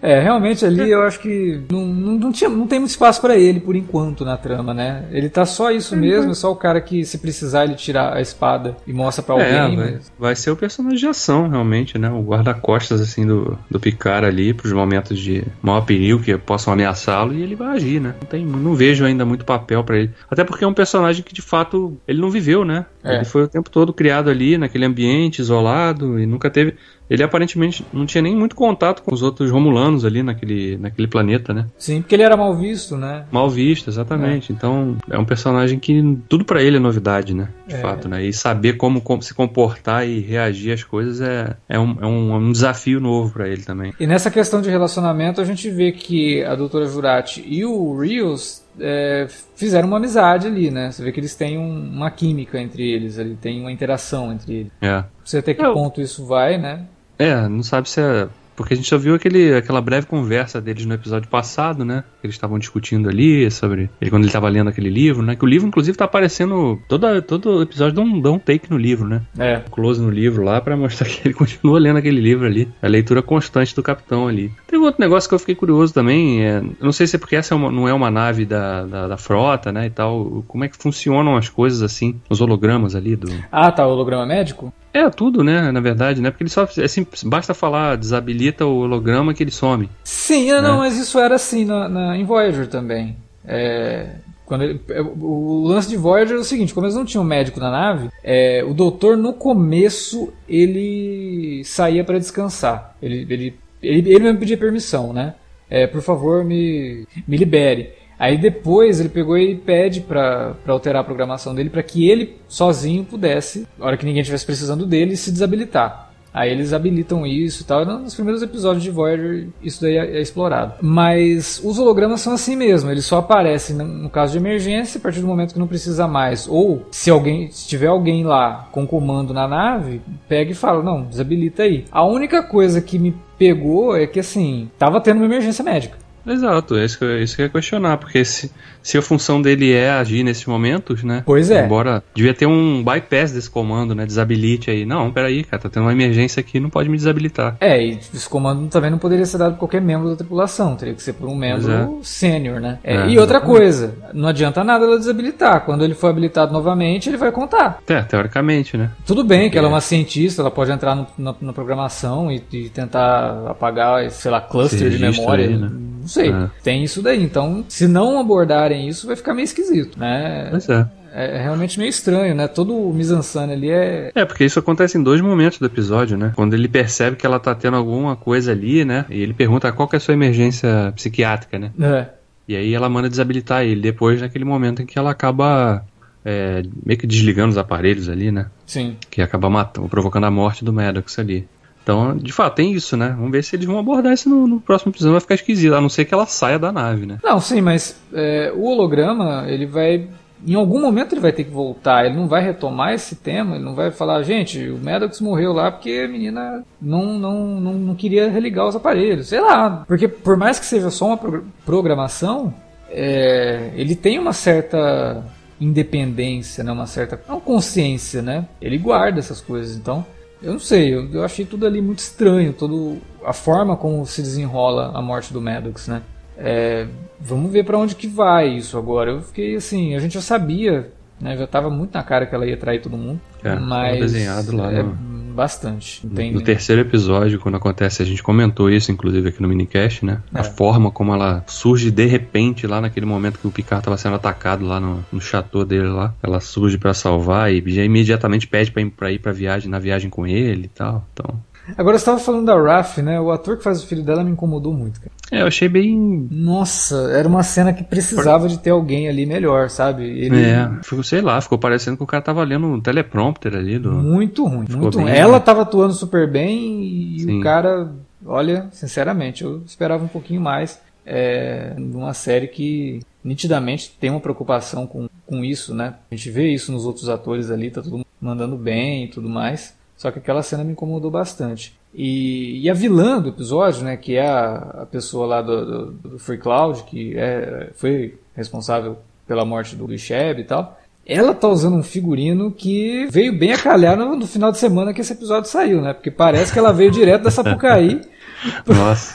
[0.03, 3.37] É, realmente ali eu acho que não, não, não, tinha, não tem muito espaço para
[3.37, 5.05] ele por enquanto na trama, né?
[5.11, 8.21] Ele tá só isso mesmo, é só o cara que se precisar ele tirar a
[8.21, 9.49] espada e mostra para alguém.
[9.49, 10.13] É, vai, mas...
[10.19, 12.11] vai, ser o personagem de ação, realmente, né?
[12.11, 17.33] O guarda-costas assim do, do Picard ali pros momentos de maior perigo que possam ameaçá-lo
[17.33, 18.15] e ele vai agir, né?
[18.21, 20.11] Não, tem, não vejo ainda muito papel para ele.
[20.31, 22.87] Até porque é um personagem que de fato ele não viveu, né?
[23.03, 23.17] É.
[23.17, 26.74] Ele foi o tempo todo criado ali naquele ambiente isolado e nunca teve
[27.09, 31.53] ele aparentemente não tinha nem muito contato com os outros romulanos ali naquele, naquele planeta,
[31.53, 31.66] né?
[31.77, 33.27] Sim, porque ele era mal visto, né?
[33.31, 34.53] Mal visto, exatamente.
[34.53, 34.55] É.
[34.55, 37.48] Então é um personagem que tudo para ele é novidade, né?
[37.66, 37.79] De é.
[37.79, 38.24] fato, né?
[38.24, 42.35] E saber como, como, se comportar e reagir às coisas é, é, um, é um,
[42.37, 43.92] um desafio novo para ele também.
[44.00, 48.63] E nessa questão de relacionamento, a gente vê que a doutora Jurati e o Rios
[48.81, 50.91] é, fizeram uma amizade ali, né?
[50.91, 54.55] Você vê que eles têm um, uma química entre eles, ali tem uma interação entre
[54.55, 54.73] eles.
[54.81, 54.97] É.
[54.97, 56.85] Não sei até que ponto isso vai, né?
[57.19, 60.87] É, não sabe se é porque a gente só viu aquele, aquela breve conversa deles
[60.87, 62.05] no episódio passado, né?
[62.23, 63.90] Eles estavam discutindo ali sobre.
[64.01, 65.37] Ele, quando ele estava lendo aquele livro, né?
[65.37, 66.81] Que o livro, inclusive, tá aparecendo.
[66.88, 69.23] Todo, todo episódio dá um, dá um take no livro, né?
[69.38, 69.62] É.
[69.71, 72.69] close no livro lá para mostrar que ele continua lendo aquele livro ali.
[72.81, 74.53] A leitura constante do capitão ali.
[74.67, 76.45] Tem outro negócio que eu fiquei curioso também.
[76.45, 78.85] É, eu não sei se é porque essa é uma, não é uma nave da,
[78.85, 79.87] da, da, frota, né?
[79.87, 80.45] E tal.
[80.47, 82.21] Como é que funcionam as coisas assim?
[82.29, 83.29] Os hologramas ali do.
[83.51, 83.87] Ah, tá.
[83.87, 84.73] O holograma médico?
[84.95, 85.73] É, tudo, né?
[85.73, 86.31] Na verdade, né?
[86.31, 86.69] Porque ele só.
[86.79, 89.91] É assim, basta falar, desabilita o holograma que ele some.
[90.05, 90.61] Sim, né?
[90.61, 93.17] não, mas isso era assim na, na em Voyager também.
[93.45, 94.11] É,
[94.47, 97.59] quando ele, é, o lance de Voyager é o seguinte: como eles não tinham médico
[97.59, 102.97] na nave, é, o doutor no começo ele saía para descansar.
[103.03, 105.35] Ele, ele, ele, ele mesmo pedia permissão, né?
[105.69, 107.95] É, por favor, me, me libere.
[108.18, 113.05] Aí depois ele pegou e pede para alterar a programação dele para que ele sozinho
[113.05, 116.05] pudesse, na hora que ninguém estivesse precisando dele, se desabilitar.
[116.35, 117.85] Aí eles habilitam isso e tal.
[117.85, 120.74] Nos primeiros episódios de Voyager isso daí é, é, explorado.
[120.83, 122.90] Mas os hologramas são assim mesmo.
[122.90, 126.48] Eles só aparecem no caso de emergência a partir do momento que não precisa mais.
[126.48, 131.03] Ou se alguém, se tiver alguém lá com comando na nave, pega e fala não,
[131.03, 131.85] desabilita aí.
[131.92, 136.04] A única coisa que me pegou é que assim tava tendo uma emergência médica.
[136.27, 138.51] Exato, é isso que, eu, isso que eu ia questionar, porque se,
[138.83, 141.23] se a função dele é agir nesses momentos, né?
[141.25, 141.65] Pois é.
[141.65, 144.07] Embora devia ter um bypass desse comando, né?
[144.07, 144.85] Desabilite aí.
[144.85, 147.57] Não, peraí, cara, tá tendo uma emergência aqui, não pode me desabilitar.
[147.61, 150.95] É, e esse comando também não poderia ser dado por qualquer membro da tripulação, teria
[150.95, 151.89] que ser por um membro é.
[152.03, 152.79] sênior, né?
[152.83, 155.65] É, é, e outra coisa, não adianta nada ela desabilitar.
[155.65, 157.79] Quando ele for habilitado novamente, ele vai contar.
[157.89, 158.91] É, teoricamente, né?
[159.07, 162.43] Tudo bem que ela é uma cientista, ela pode entrar no, na, na, programação e,
[162.53, 165.47] e, tentar apagar, sei lá, cluster de memória.
[165.47, 165.71] Aí, né?
[166.05, 166.31] Não sei.
[166.31, 166.51] É.
[166.62, 167.23] Tem isso daí.
[167.23, 170.49] Então, se não abordarem isso, vai ficar meio esquisito, né?
[170.51, 170.87] Pois é.
[171.14, 172.47] É, é realmente meio estranho, né?
[172.47, 174.12] Todo o mise-en-scène ali é.
[174.14, 176.33] É, porque isso acontece em dois momentos do episódio, né?
[176.37, 179.07] Quando ele percebe que ela tá tendo alguma coisa ali, né?
[179.09, 181.71] E ele pergunta qual que é a sua emergência psiquiátrica, né?
[181.81, 182.07] É.
[182.47, 185.83] E aí ela manda desabilitar ele, depois naquele momento em que ela acaba
[186.25, 188.47] é, meio que desligando os aparelhos ali, né?
[188.67, 188.97] Sim.
[189.11, 191.47] Que acaba matando, provocando a morte do Maddox ali.
[191.85, 193.11] Então, de fato, tem isso, né?
[193.11, 195.12] Vamos ver se eles vão abordar isso no, no próximo episódio.
[195.12, 197.18] Vai ficar esquisito, a não ser que ela saia da nave, né?
[197.23, 200.09] Não, sim, mas é, o holograma, ele vai.
[200.47, 202.07] Em algum momento ele vai ter que voltar.
[202.07, 203.57] Ele não vai retomar esse tema.
[203.57, 207.73] Ele não vai falar, gente, o Maddox morreu lá porque a menina não, não, não,
[207.75, 209.29] não queria religar os aparelhos.
[209.29, 209.85] Sei lá.
[209.87, 212.53] Porque por mais que seja só uma programação,
[212.90, 215.23] é, ele tem uma certa
[215.61, 216.73] independência, né?
[216.73, 218.47] uma certa não, consciência, né?
[218.61, 219.77] Ele guarda essas coisas.
[219.77, 220.05] Então
[220.45, 224.21] eu não sei, eu, eu achei tudo ali muito estranho, todo a forma como se
[224.21, 226.03] desenrola a morte do Maddox, né?
[226.37, 226.87] É,
[227.21, 229.13] vamos ver para onde que vai isso agora.
[229.13, 231.37] Eu fiquei assim, a gente já sabia, né?
[231.37, 233.21] Já tava muito na cara que ela ia trair todo mundo.
[233.43, 234.73] É, mas desenhado lá.
[234.73, 236.07] É, no bastante.
[236.07, 236.33] Tem...
[236.33, 240.23] No terceiro episódio, quando acontece, a gente comentou isso, inclusive, aqui no minicast, né?
[240.35, 240.40] É.
[240.40, 244.16] A forma como ela surge de repente lá naquele momento que o Picard estava sendo
[244.16, 246.14] atacado lá no, no chateau dele lá.
[246.23, 250.27] Ela surge para salvar e já imediatamente pede para ir pra viagem, na viagem com
[250.27, 251.07] ele e tal.
[251.12, 251.42] Então,
[251.77, 253.20] Agora você estava falando da Raf, né?
[253.20, 255.12] O ator que faz o filho dela me incomodou muito, cara.
[255.31, 256.29] É, eu achei bem.
[256.31, 260.05] Nossa, era uma cena que precisava de ter alguém ali melhor, sabe?
[260.05, 260.42] Ele...
[260.42, 263.79] É, ficou, sei lá, ficou parecendo que o cara tava lendo um teleprompter ali.
[263.79, 263.92] Do...
[263.92, 265.11] Muito ruim, ficou muito ruim.
[265.11, 267.38] Ela tava atuando super bem e Sim.
[267.38, 267.90] o cara,
[268.27, 274.87] olha, sinceramente, eu esperava um pouquinho mais é, uma série que nitidamente tem uma preocupação
[274.87, 275.94] com, com isso, né?
[276.11, 279.29] A gente vê isso nos outros atores ali, tá todo mundo mandando bem e tudo
[279.29, 279.74] mais.
[279.97, 281.77] Só que aquela cena me incomodou bastante.
[281.95, 285.93] E, e a vilã do episódio, né, que é a, a pessoa lá do, do,
[285.93, 291.49] do, Free Cloud, que é, foi responsável pela morte do Sheb e tal, ela tá
[291.49, 295.13] usando um figurino que veio bem a calhar no, no final de semana que esse
[295.13, 295.93] episódio saiu, né?
[295.93, 298.01] Porque parece que ela veio direto da Sapucaí.
[298.67, 299.15] Nossa.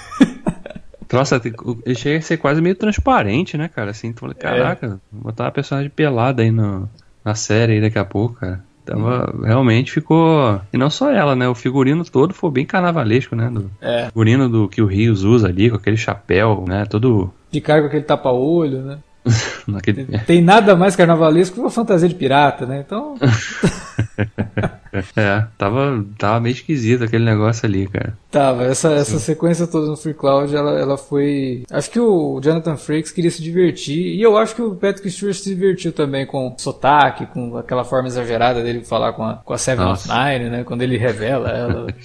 [1.11, 1.41] Nossa,
[1.85, 3.91] ele chega a ser quase meio transparente, né, cara?
[3.91, 5.17] Assim, tu fala, caraca, é.
[5.17, 6.87] botar uma personagem pelada aí no,
[7.25, 8.63] na série aí daqui a pouco, cara.
[8.89, 10.59] Tava, realmente ficou.
[10.73, 11.47] E não só ela, né?
[11.47, 13.49] O figurino todo foi bem carnavalesco, né?
[13.49, 14.05] Do é.
[14.05, 16.85] figurino do que o Rios usa ali, com aquele chapéu, né?
[16.85, 17.31] Todo.
[17.51, 18.97] De cara com aquele tapa-olho, né?
[19.67, 20.05] Naquele...
[20.19, 22.83] Tem nada mais carnavalesco que uma fantasia de pirata, né?
[22.85, 23.15] Então.
[24.93, 28.17] é, tava, tava meio esquisito aquele negócio ali, cara.
[28.31, 31.63] Tava, essa, essa sequência toda no Free Cloud, ela, ela foi.
[31.71, 35.35] Acho que o Jonathan Frakes queria se divertir, e eu acho que o Patrick Stewart
[35.35, 39.57] se divertiu também com sotaque, com aquela forma exagerada dele falar com a, com a
[39.57, 40.11] Seven Nossa.
[40.11, 40.63] of Nine, né?
[40.63, 41.87] Quando ele revela ela.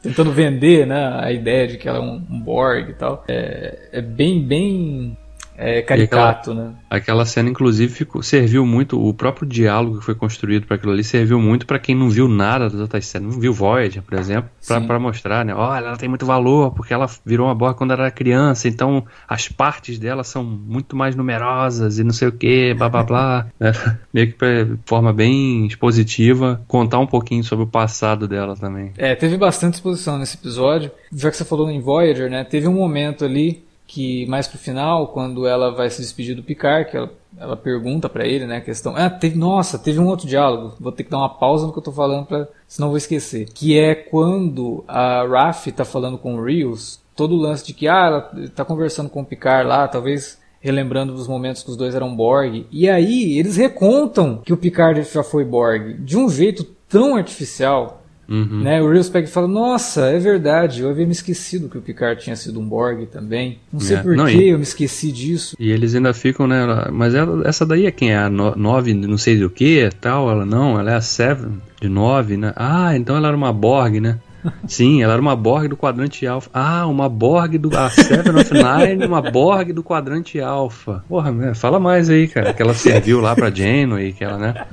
[0.00, 3.24] tentando vender né, a ideia de que ela é um, um Borg e tal.
[3.26, 5.16] É, é bem, bem
[5.60, 6.74] é, caricato, aquela, né?
[6.88, 11.02] Aquela cena, inclusive, ficou, serviu muito, o próprio diálogo que foi construído para aquilo ali
[11.02, 14.48] serviu muito para quem não viu nada das outras cenas, não viu Voyager, por exemplo,
[14.86, 15.52] para mostrar, né?
[15.52, 19.48] Olha, ela tem muito valor porque ela virou uma Borg quando era criança, então as
[19.48, 23.46] partes dela são muito mais numerosas e não sei o que, blá blá blá.
[23.58, 23.72] Né?
[24.14, 28.92] Meio que de forma bem expositiva, contar um pouquinho sobre o passado dela também.
[28.96, 30.92] É, teve bastante exposição nesse episódio.
[31.12, 32.44] Já que você falou em Voyager, né?
[32.44, 36.90] Teve um momento ali que mais pro final, quando ela vai se despedir do Picard,
[36.90, 40.28] que ela, ela pergunta para ele, né, a questão, ah, teve, nossa, teve um outro
[40.28, 42.98] diálogo, vou ter que dar uma pausa no que eu tô falando para senão vou
[42.98, 47.72] esquecer, que é quando a Raf tá falando com o Rios, todo o lance de
[47.72, 51.76] que, ah, ela tá conversando com o Picard lá, talvez relembrando dos momentos que os
[51.76, 56.28] dois eram Borg, e aí eles recontam que o Picard já foi Borg, de um
[56.28, 57.97] jeito tão artificial,
[58.28, 58.60] Uhum.
[58.62, 58.82] Né?
[58.82, 62.22] O Reels pega e fala: Nossa, é verdade, eu havia me esquecido que o Picard
[62.22, 63.58] tinha sido um Borg também.
[63.72, 64.02] Não sei é.
[64.02, 65.56] por que eu me esqueci disso.
[65.58, 66.66] E eles ainda ficam, né?
[66.92, 68.12] Mas ela, essa daí é quem?
[68.12, 70.30] É a 9, no, não sei do que tal?
[70.30, 71.42] Ela não, ela é a 7
[71.80, 72.52] de 9, né?
[72.54, 74.18] Ah, então ela era uma Borg, né?
[74.66, 76.50] Sim, ela era uma Borg do quadrante alfa.
[76.52, 81.04] Ah, uma Borg do a Seven of Nine, uma Borg do quadrante alfa.
[81.08, 81.54] Porra, né?
[81.54, 82.52] fala mais aí, cara.
[82.52, 84.66] Que ela serviu lá pra Janeway, que ela, né?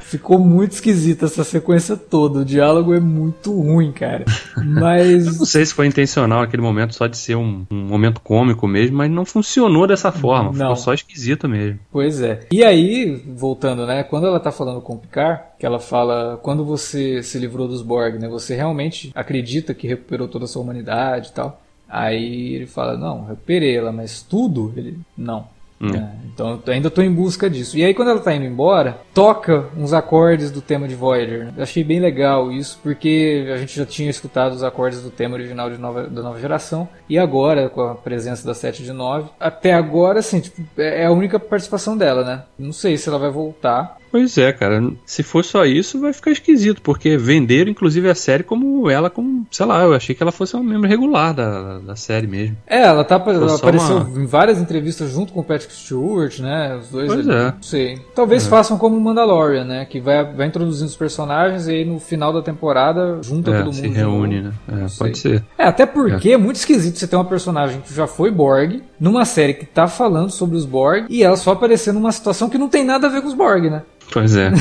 [0.00, 2.40] Ficou muito esquisita essa sequência toda.
[2.40, 4.24] O diálogo é muito ruim, cara.
[4.56, 5.26] Mas.
[5.26, 8.66] Eu não sei se foi intencional aquele momento só de ser um, um momento cômico
[8.66, 10.50] mesmo, mas não funcionou dessa forma.
[10.50, 10.58] Não.
[10.58, 11.78] Ficou só esquisito mesmo.
[11.90, 12.40] Pois é.
[12.52, 14.02] E aí, voltando, né?
[14.02, 17.82] Quando ela tá falando com o Picard, que ela fala: quando você se livrou dos
[17.82, 18.28] Borg, né?
[18.28, 21.62] Você realmente acredita que recuperou toda a sua humanidade e tal.
[21.88, 24.72] Aí ele fala: não, recuperei ela, mas tudo?
[24.76, 25.46] Ele: não.
[25.80, 25.94] Hum.
[25.94, 27.78] É, então eu ainda estou em busca disso.
[27.78, 31.52] E aí quando ela está indo embora, toca uns acordes do tema de Voyager.
[31.56, 35.34] Eu achei bem legal isso, porque a gente já tinha escutado os acordes do tema
[35.34, 36.88] original de nova, da nova geração.
[37.08, 41.06] E agora, com a presença da 7 de 9, até agora, assim, tipo, é, é
[41.06, 42.42] a única participação dela, né?
[42.58, 43.98] Não sei se ela vai voltar.
[44.10, 44.82] Pois é, cara.
[45.04, 49.46] Se for só isso, vai ficar esquisito, porque venderam, inclusive, a série como ela, como,
[49.50, 52.56] sei lá, eu achei que ela fosse uma membro regular da, da série mesmo.
[52.66, 54.20] É, ela, tá, ela apareceu uma...
[54.20, 56.78] em várias entrevistas junto com o Patrick Stewart, né?
[56.80, 57.44] Os dois pois ali, é.
[57.52, 57.98] Não sei.
[58.14, 58.48] Talvez é.
[58.48, 59.84] façam como Mandalorian, né?
[59.84, 63.66] Que vai, vai introduzindo os personagens e aí no final da temporada junta é, todo
[63.66, 63.74] mundo.
[63.74, 64.52] Se reúne, né?
[64.68, 65.44] É, pode ser.
[65.56, 66.32] É, até porque é.
[66.32, 69.86] é muito esquisito você ter uma personagem que já foi Borg, numa série que tá
[69.86, 73.10] falando sobre os Borg, e ela só aparecer numa situação que não tem nada a
[73.10, 73.82] ver com os Borg, né?
[74.12, 74.52] Pois é.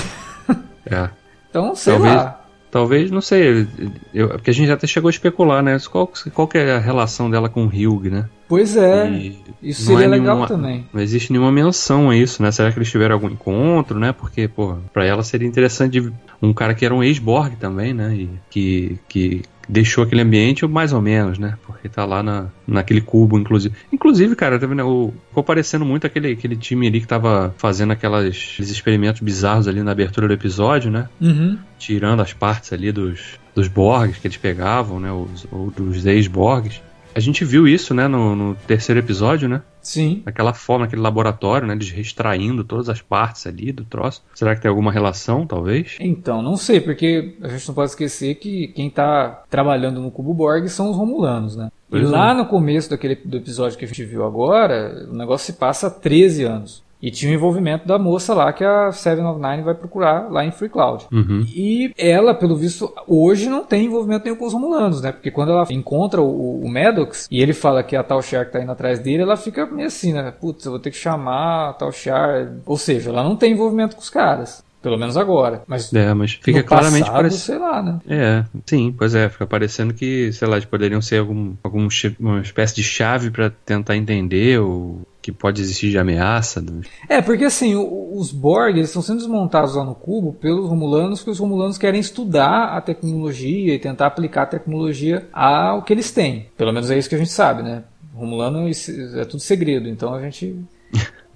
[0.85, 1.09] é.
[1.49, 2.47] Então, sei talvez, lá.
[2.69, 3.65] Talvez, não sei,
[4.13, 5.77] eu, porque a gente até chegou a especular, né?
[5.89, 8.25] Qual, qual que é a relação dela com o Hugh, né?
[8.47, 10.87] Pois é, e isso seria é legal nenhuma, também.
[10.93, 12.51] Não existe nenhuma menção a isso, né?
[12.51, 14.11] Será que eles tiveram algum encontro, né?
[14.11, 18.13] Porque, pô, pra ela seria interessante um cara que era um ex-Borg também, né?
[18.13, 21.57] E que, que deixou aquele ambiente mais ou menos, né?
[21.65, 23.75] Porque tá lá na, naquele cubo, inclusive.
[23.91, 27.91] Inclusive, cara, tá vendo, o, ficou parecendo muito aquele, aquele time ali que tava fazendo
[27.91, 31.09] aquelas, aqueles experimentos bizarros ali na abertura do episódio, né?
[31.19, 31.57] Uhum.
[31.77, 35.11] Tirando as partes ali dos, dos Borgs que eles pegavam, né?
[35.11, 36.81] Os, ou dos ex-Borgs.
[37.17, 39.63] A gente viu isso, né, no, no, terceiro episódio, né?
[39.81, 40.21] Sim.
[40.23, 41.73] Aquela forma, aquele laboratório, né?
[41.73, 44.21] Eles extraindo todas as partes ali do troço.
[44.35, 45.97] Será que tem alguma relação, talvez?
[45.99, 50.31] Então, não sei, porque a gente não pode esquecer que quem tá trabalhando no Cubo
[50.31, 51.71] Borg são os Romulanos, né?
[51.89, 52.07] Pois e é.
[52.07, 55.87] lá no começo daquele do episódio que a gente viu agora, o negócio se passa
[55.87, 56.83] há 13 anos.
[57.01, 60.43] E tinha o envolvimento da moça lá que a Seven of Nine vai procurar lá
[60.43, 61.05] em Free Cloud.
[61.11, 61.45] Uhum.
[61.47, 65.11] E ela, pelo visto, hoje não tem envolvimento nenhum com os Romulanos, né?
[65.11, 68.61] Porque quando ela encontra o, o Maddox e ele fala que a Tal Shar tá
[68.61, 70.31] indo atrás dele, ela fica meio assim, né?
[70.31, 72.53] Putz, eu vou ter que chamar a Tal Shar.
[72.65, 74.65] Ou seja, ela não tem envolvimento com os caras.
[74.87, 75.63] Pelo menos agora.
[75.67, 77.37] Mas, é, mas fica claramente passado, parece...
[77.39, 77.99] sei lá, né?
[78.07, 82.39] É, sim, pois é, fica parecendo que, sei lá, eles poderiam ser algum, algum uma
[82.39, 86.61] espécie de chave para tentar entender o que pode existir de ameaça.
[86.61, 86.83] Né?
[87.09, 91.39] É, porque assim, os Borg estão sendo desmontados lá no cubo pelos Romulanos, porque os
[91.39, 96.47] Romulanos querem estudar a tecnologia e tentar aplicar a tecnologia ao que eles têm.
[96.55, 97.83] Pelo menos é isso que a gente sabe, né?
[98.15, 100.55] Romulano é tudo segredo, então a gente.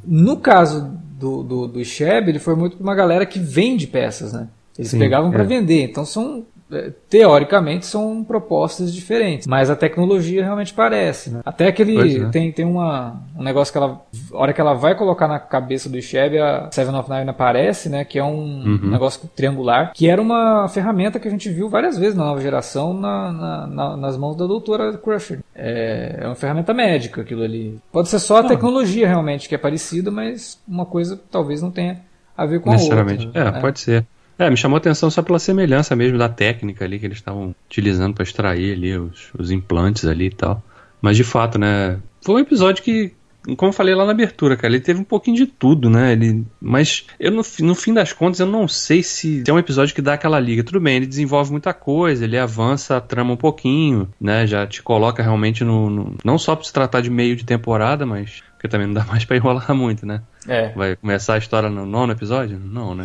[0.03, 4.33] No caso do, do, do Sheb, ele foi muito para uma galera que vende peças,
[4.33, 4.47] né?
[4.77, 5.45] Eles Sim, pegavam para é.
[5.45, 6.45] vender, então são
[7.09, 11.41] teoricamente são propostas diferentes, mas a tecnologia realmente parece, né?
[11.45, 12.29] Até aquele é.
[12.29, 14.01] tem, tem uma, um negócio que ela,
[14.33, 17.89] a hora que ela vai colocar na cabeça do Chevy, a Seven of Nine aparece,
[17.89, 18.05] né?
[18.05, 18.89] Que é um uhum.
[18.89, 22.93] negócio triangular, que era uma ferramenta que a gente viu várias vezes na nova geração
[22.93, 25.39] na, na, na, nas mãos da doutora Crusher.
[25.55, 27.79] É, é, uma ferramenta médica aquilo ali.
[27.91, 31.99] Pode ser só a tecnologia realmente que é parecida, mas uma coisa talvez não tenha
[32.35, 33.01] a ver com a outra.
[33.33, 33.59] É, né?
[33.59, 34.05] pode ser.
[34.37, 37.55] É, me chamou a atenção só pela semelhança mesmo da técnica ali que eles estavam
[37.69, 40.63] utilizando para extrair ali os, os implantes ali e tal.
[41.01, 41.99] Mas de fato, né?
[42.23, 43.11] Foi um episódio que,
[43.57, 46.11] como eu falei lá na abertura, cara, ele teve um pouquinho de tudo, né?
[46.11, 49.95] Ele, mas eu no, no fim das contas eu não sei se, é um episódio
[49.95, 50.63] que dá aquela liga.
[50.63, 54.45] Tudo bem, ele desenvolve muita coisa, ele avança a trama um pouquinho, né?
[54.45, 58.05] Já te coloca realmente no, no não só para se tratar de meio de temporada,
[58.05, 60.21] mas porque também não dá mais para enrolar muito, né?
[60.47, 60.69] É.
[60.69, 62.59] Vai começar a história no nono episódio?
[62.59, 63.03] Não, né?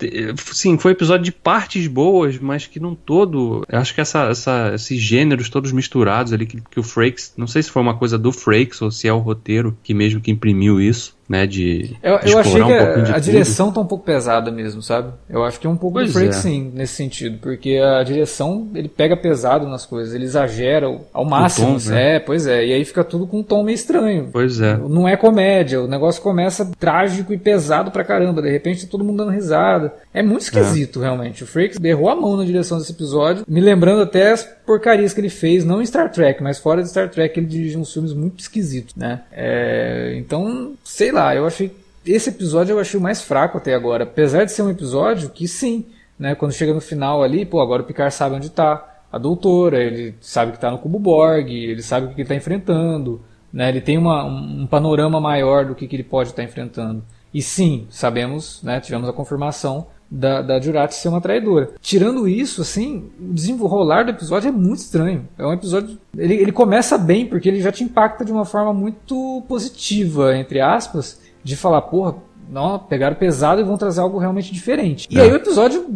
[0.52, 3.64] Sim, foi um episódio de partes boas, mas que não todo.
[3.68, 7.34] Eu acho que essa, essa, esses gêneros todos misturados ali, que, que o Frakes.
[7.36, 10.20] Não sei se foi uma coisa do Frakes ou se é o roteiro que mesmo
[10.20, 11.46] que imprimiu isso né?
[11.46, 14.80] De, eu, de eu achei que um a, a direção tá um pouco pesada mesmo,
[14.80, 15.12] sabe?
[15.28, 16.32] Eu acho que é um pouco pois Freak, é.
[16.32, 21.78] sim, nesse sentido, porque a direção ele pega pesado nas coisas, ele exagera ao máximo,
[21.78, 22.16] tom, né?
[22.16, 24.30] é, pois é, e aí fica tudo com um tom meio estranho.
[24.32, 24.76] Pois é.
[24.76, 29.04] Não é comédia, o negócio começa trágico e pesado pra caramba, de repente tá todo
[29.04, 29.92] mundo dando risada.
[30.14, 31.02] É muito esquisito, é.
[31.02, 31.44] realmente.
[31.44, 35.20] O Frakes errou a mão na direção desse episódio, me lembrando até as porcarias que
[35.20, 38.12] ele fez, não em Star Trek, mas fora de Star Trek ele dirigiu uns filmes
[38.12, 39.22] muito esquisitos, né?
[39.32, 41.74] É, então, sei lá lá, eu achei.
[42.06, 44.04] Esse episódio eu achei o mais fraco até agora.
[44.04, 45.86] Apesar de ser um episódio que sim,
[46.18, 46.34] né?
[46.34, 50.14] Quando chega no final ali, pô, agora o Picard sabe onde tá a doutora, ele
[50.20, 53.68] sabe que tá no cubo Borg, ele sabe o que ele tá enfrentando, né?
[53.68, 57.02] Ele tem uma, um panorama maior do que, que ele pode estar tá enfrentando.
[57.32, 58.80] E sim, sabemos, né?
[58.80, 61.70] Tivemos a confirmação da, da Jurati ser uma traidora.
[61.80, 65.28] Tirando isso, assim, o desenrolar do episódio é muito estranho.
[65.36, 65.98] É um episódio.
[66.16, 70.60] Ele, ele começa bem, porque ele já te impacta de uma forma muito positiva, entre
[70.60, 72.16] aspas, de falar, porra,
[72.50, 75.06] não, pegaram pesado e vão trazer algo realmente diferente.
[75.10, 75.22] E é.
[75.22, 75.86] aí o episódio,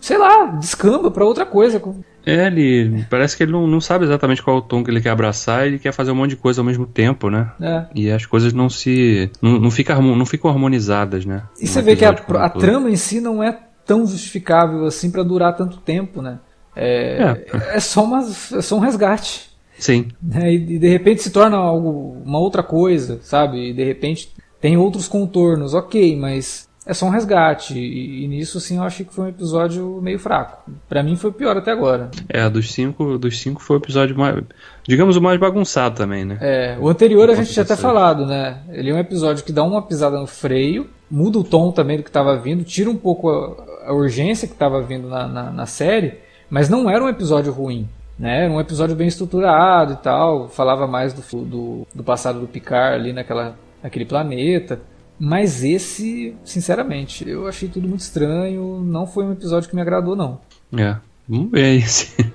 [0.00, 1.82] sei lá, descamba para outra coisa.
[2.24, 5.00] É, ele parece que ele não, não sabe exatamente qual é o tom que ele
[5.00, 7.52] quer abraçar ele quer fazer um monte de coisa ao mesmo tempo, né?
[7.60, 7.84] É.
[7.94, 9.30] E as coisas não se.
[9.40, 11.42] não, não, fica, não ficam harmonizadas, né?
[11.60, 15.22] E você vê que a, a trama em si não é tão justificável assim para
[15.22, 16.38] durar tanto tempo, né?
[16.74, 17.76] É, é.
[17.76, 19.50] é, só, uma, é só um resgate.
[19.78, 20.08] Sim.
[20.22, 20.52] Né?
[20.52, 23.70] E, e de repente se torna algo, uma outra coisa, sabe?
[23.70, 27.76] E de repente tem outros contornos, ok, mas é só um resgate.
[27.76, 30.70] E, e, nisso, sim, eu achei que foi um episódio meio fraco.
[30.88, 32.10] Para mim foi o pior até agora.
[32.28, 34.42] É, dos cinco, dos cinco foi o episódio mais.
[34.86, 36.38] Digamos o mais bagunçado também, né?
[36.40, 38.58] É, o anterior a gente tinha até falado, né?
[38.70, 42.04] Ele é um episódio que dá uma pisada no freio, muda o tom também do
[42.04, 45.66] que estava vindo, tira um pouco a, a urgência que estava vindo na, na, na
[45.66, 46.14] série,
[46.48, 47.88] mas não era um episódio ruim.
[48.16, 48.44] Né?
[48.44, 52.94] Era um episódio bem estruturado e tal, falava mais do, do, do passado do Picard
[52.94, 54.80] ali naquela, naquele planeta.
[55.18, 58.82] Mas esse, sinceramente, eu achei tudo muito estranho.
[58.84, 60.40] Não foi um episódio que me agradou, não.
[60.76, 60.96] É,
[61.26, 62.32] vamos ver aí se,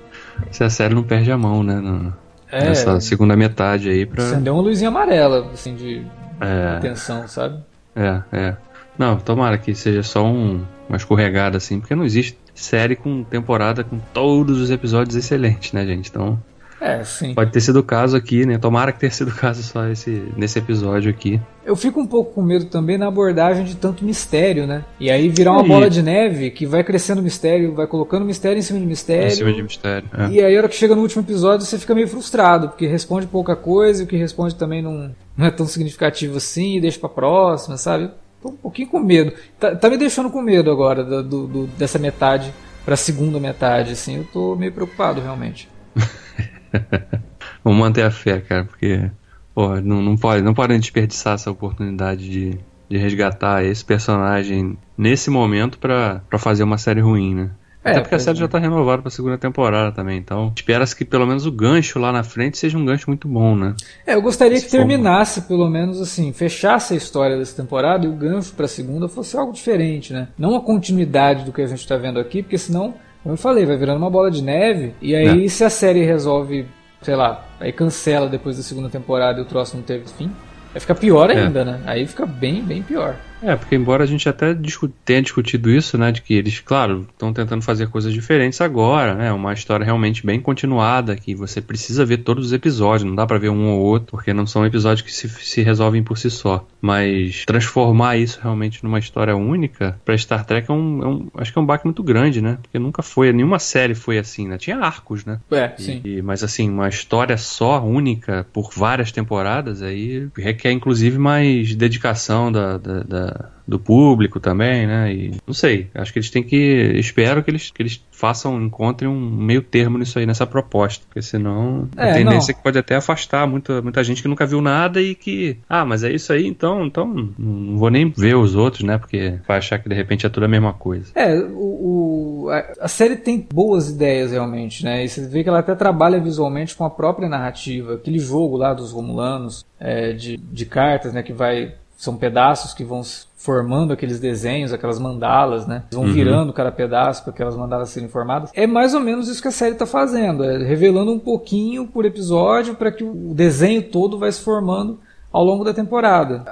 [0.49, 1.75] se a série não perde a mão, né?
[1.75, 2.13] No,
[2.51, 4.23] é, nessa segunda metade aí pra.
[4.23, 6.03] Acendeu uma luzinha amarela, assim, de
[6.39, 7.61] é, atenção, sabe?
[7.95, 8.57] É, é.
[8.97, 13.83] Não, tomara que seja só um, uma escorregada, assim, porque não existe série com temporada
[13.83, 16.09] com todos os episódios excelentes, né, gente?
[16.09, 16.41] Então.
[16.81, 17.35] É, sim.
[17.35, 18.57] Pode ter sido o caso aqui, né?
[18.57, 21.39] Tomara que tenha sido o caso só esse, nesse episódio aqui.
[21.63, 24.83] Eu fico um pouco com medo também na abordagem de tanto mistério, né?
[24.99, 25.67] E aí virar uma e...
[25.67, 29.27] bola de neve que vai crescendo mistério, vai colocando mistério em cima de mistério.
[29.27, 30.09] Em cima de mistério.
[30.11, 30.27] É.
[30.29, 33.27] E aí, a hora que chega no último episódio, você fica meio frustrado, porque responde
[33.27, 36.99] pouca coisa e o que responde também não, não é tão significativo assim, e deixa
[36.99, 38.09] pra próxima, sabe?
[38.41, 39.33] Tô um pouquinho com medo.
[39.59, 42.51] Tá, tá me deixando com medo agora do, do, do dessa metade
[42.83, 44.17] pra segunda metade, assim.
[44.17, 45.69] Eu tô meio preocupado, realmente.
[47.63, 49.09] Vamos manter a fé, cara, porque
[49.53, 52.57] pô, não, não, pode, não podem desperdiçar essa oportunidade de,
[52.89, 57.49] de resgatar esse personagem nesse momento para fazer uma série ruim, né?
[57.83, 58.41] É, Até porque a série é.
[58.41, 62.11] já tá renovada pra segunda temporada também, então espera-se que pelo menos o gancho lá
[62.11, 63.75] na frente seja um gancho muito bom, né?
[64.05, 68.09] É, eu gostaria Se que terminasse, pelo menos assim, fechasse a história dessa temporada e
[68.09, 70.27] o gancho pra segunda fosse algo diferente, né?
[70.37, 72.93] Não a continuidade do que a gente tá vendo aqui, porque senão,
[73.23, 75.47] como eu falei, vai virando uma bola de neve, e aí é.
[75.49, 76.65] se a série resolve,
[77.01, 80.31] sei lá, aí cancela depois da segunda temporada e o troço não teve fim,
[80.71, 81.39] vai ficar pior é.
[81.39, 81.65] ainda, é.
[81.65, 81.81] né?
[81.85, 83.15] Aí fica bem, bem pior.
[83.41, 84.55] É, porque embora a gente até
[85.03, 89.31] tenha discutido isso, né, de que eles, claro, estão tentando fazer coisas diferentes agora, né,
[89.31, 93.39] uma história realmente bem continuada, que você precisa ver todos os episódios, não dá para
[93.39, 96.65] ver um ou outro, porque não são episódios que se, se resolvem por si só.
[96.79, 101.51] Mas transformar isso realmente numa história única, para Star Trek é um, é um, acho
[101.51, 104.57] que é um baque muito grande, né, porque nunca foi, nenhuma série foi assim, né,
[104.57, 105.39] tinha arcos, né.
[105.49, 106.01] É, sim.
[106.03, 112.51] E, mas assim, uma história só, única, por várias temporadas, aí requer inclusive mais dedicação
[112.51, 113.30] da, da, da
[113.67, 115.13] do público também, né?
[115.13, 116.55] E não sei, acho que eles têm que.
[116.95, 121.05] Espero que eles, que eles façam, encontrem um meio termo nisso aí, nessa proposta.
[121.07, 122.51] Porque senão é, a tendência não.
[122.51, 125.57] é que pode até afastar muita, muita gente que nunca viu nada e que.
[125.69, 127.07] Ah, mas é isso aí, então, então
[127.37, 128.97] não vou nem ver os outros, né?
[128.97, 131.11] Porque vai achar que de repente é tudo a mesma coisa.
[131.15, 135.03] É, o, o a, a, série tem boas ideias realmente, né?
[135.03, 137.95] E você vê que ela até trabalha visualmente com a própria narrativa.
[137.95, 141.23] Aquele jogo lá dos Romulanos, é, de, de cartas, né?
[141.23, 143.03] Que vai são pedaços que vão
[143.37, 145.83] formando aqueles desenhos, aquelas mandalas, né?
[145.91, 146.11] Vão uhum.
[146.11, 148.49] virando cada pedaço para aquelas mandalas serem formadas.
[148.55, 152.03] É mais ou menos isso que a série está fazendo, é revelando um pouquinho por
[152.03, 154.99] episódio para que o desenho todo vai se formando
[155.31, 156.43] ao longo da temporada.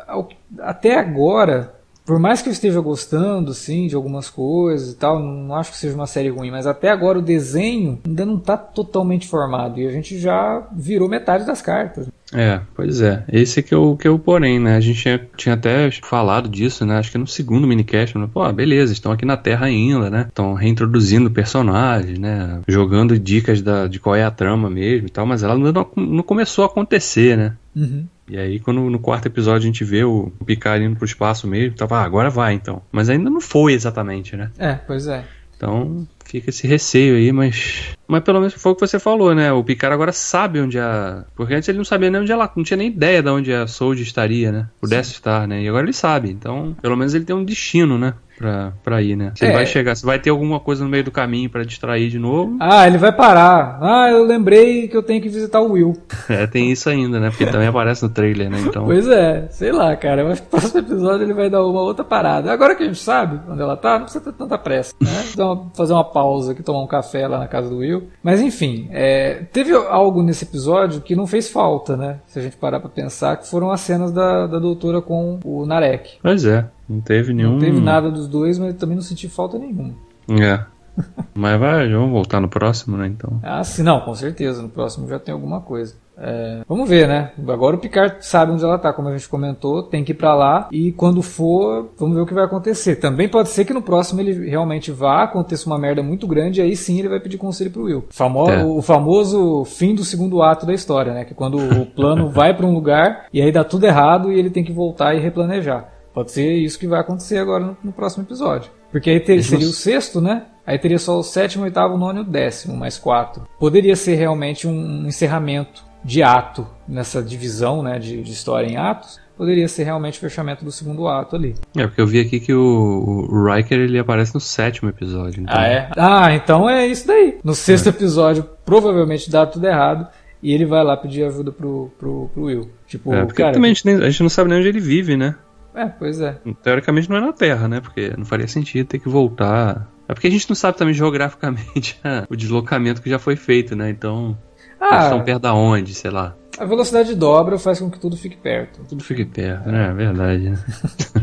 [0.59, 1.73] Até agora,
[2.05, 5.77] por mais que eu esteja gostando, sim, de algumas coisas e tal, não acho que
[5.77, 9.87] seja uma série ruim, mas até agora o desenho ainda não está totalmente formado e
[9.87, 12.07] a gente já virou metade das cartas.
[12.33, 13.23] É, pois é.
[13.31, 14.75] Esse que é o que é o porém, né?
[14.75, 16.97] A gente tinha, tinha até falado disso, né?
[16.97, 18.29] Acho que no segundo minicast, né?
[18.31, 20.25] pô, beleza, estão aqui na Terra ainda, né?
[20.27, 22.61] Estão reintroduzindo personagens, né?
[22.67, 26.23] Jogando dicas da, de qual é a trama mesmo e tal, mas ela não, não
[26.23, 27.55] começou a acontecer, né?
[27.75, 28.05] Uhum.
[28.29, 31.75] E aí, quando no quarto episódio a gente vê o Picard indo pro espaço mesmo,
[31.75, 32.81] tava, ah, agora vai então.
[32.91, 34.51] Mas ainda não foi exatamente, né?
[34.59, 35.25] É, pois é.
[35.57, 37.95] Então, fica esse receio aí, mas.
[38.07, 39.51] Mas pelo menos foi o que você falou, né?
[39.51, 41.25] O Picard agora sabe onde a.
[41.35, 42.51] Porque antes ele não sabia nem onde ela.
[42.55, 44.67] Não tinha nem ideia de onde a Sold estaria, né?
[44.79, 45.15] Pudesse Sim.
[45.15, 45.61] estar, né?
[45.63, 46.29] E agora ele sabe.
[46.29, 48.13] Então, pelo menos ele tem um destino, né?
[48.39, 49.33] pra, pra ir, né?
[49.35, 49.49] Se é.
[49.49, 52.17] ele vai chegar, se vai ter alguma coisa no meio do caminho para distrair de
[52.17, 52.55] novo.
[52.59, 53.77] Ah, ele vai parar.
[53.81, 55.93] Ah, eu lembrei que eu tenho que visitar o Will.
[56.29, 57.31] É, tem isso ainda, né?
[57.31, 58.59] Porque também aparece no trailer, né?
[58.61, 58.85] Então...
[58.85, 60.23] Pois é, sei lá, cara.
[60.23, 62.53] Mas no próximo episódio ele vai dar uma outra parada.
[62.53, 65.09] Agora que a gente sabe onde ela tá, não precisa ter tanta pressa, né?
[65.33, 66.18] Então, fazer uma pausa
[66.49, 68.07] aqui, tomar um café lá na casa do Will.
[68.23, 72.19] Mas enfim, é, teve algo nesse episódio que não fez falta, né?
[72.27, 75.65] Se a gente parar pra pensar, que foram as cenas da, da doutora com o
[75.65, 76.17] Narek.
[76.21, 76.67] Pois é.
[76.87, 77.53] Não teve nenhum.
[77.53, 79.93] Não teve nada dos dois, mas também não senti falta nenhuma.
[80.29, 80.63] É.
[81.33, 83.07] mas vai, vamos voltar no próximo, né?
[83.07, 83.39] Então.
[83.43, 84.61] Ah, sim, não, com certeza.
[84.61, 85.95] No próximo já tem alguma coisa.
[86.21, 87.31] É, vamos ver, né?
[87.47, 90.35] Agora o Picard sabe onde ela tá, como a gente comentou, tem que ir para
[90.35, 92.97] lá e quando for, vamos ver o que vai acontecer.
[92.97, 96.63] Também pode ser que no próximo ele realmente vá, aconteça uma merda muito grande e
[96.63, 98.05] aí sim ele vai pedir conselho pro Will.
[98.09, 98.63] Famo é.
[98.63, 101.23] O famoso fim do segundo ato da história, né?
[101.23, 104.49] Que quando o plano vai para um lugar e aí dá tudo errado e ele
[104.49, 105.89] tem que voltar e replanejar.
[106.13, 108.69] Pode ser isso que vai acontecer agora no, no próximo episódio.
[108.91, 110.43] Porque aí ter, seria o sexto, né?
[110.69, 113.47] Aí teria só o sétimo, oitavo, nono e o décimo, mais quatro.
[113.57, 119.19] Poderia ser realmente um encerramento de ato nessa divisão né, de, de história em atos.
[119.35, 121.55] Poderia ser realmente o fechamento do segundo ato ali.
[121.75, 125.41] É, porque eu vi aqui que o, o Riker ele aparece no sétimo episódio.
[125.41, 125.55] Então...
[125.57, 125.89] Ah, é?
[125.97, 127.39] Ah, então é isso daí.
[127.43, 127.89] No sexto é.
[127.89, 130.07] episódio, provavelmente dá tudo errado.
[130.43, 132.69] E ele vai lá pedir ajuda pro, pro, pro Will.
[132.85, 135.17] Tipo, é, porque cara, também a gente, a gente não sabe nem onde ele vive,
[135.17, 135.35] né?
[135.73, 136.37] É, pois é.
[136.61, 137.81] Teoricamente não é na Terra, né?
[137.81, 139.89] Porque não faria sentido ter que voltar.
[140.09, 143.91] É porque a gente não sabe também geograficamente o deslocamento que já foi feito, né?
[143.91, 144.35] Então.
[144.81, 146.35] Ah, eles estão perto da onde, sei lá.
[146.57, 148.81] A velocidade dobra faz com que tudo fique perto.
[148.89, 149.89] Tudo fique perto, né?
[149.89, 150.49] É verdade.
[150.49, 150.57] Né?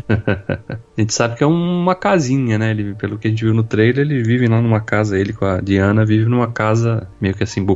[0.97, 2.70] a gente sabe que é uma casinha, né?
[2.70, 5.45] Ele, pelo que a gente viu no trailer, ele vive lá numa casa, ele com
[5.45, 7.66] a Diana vive numa casa meio que assim,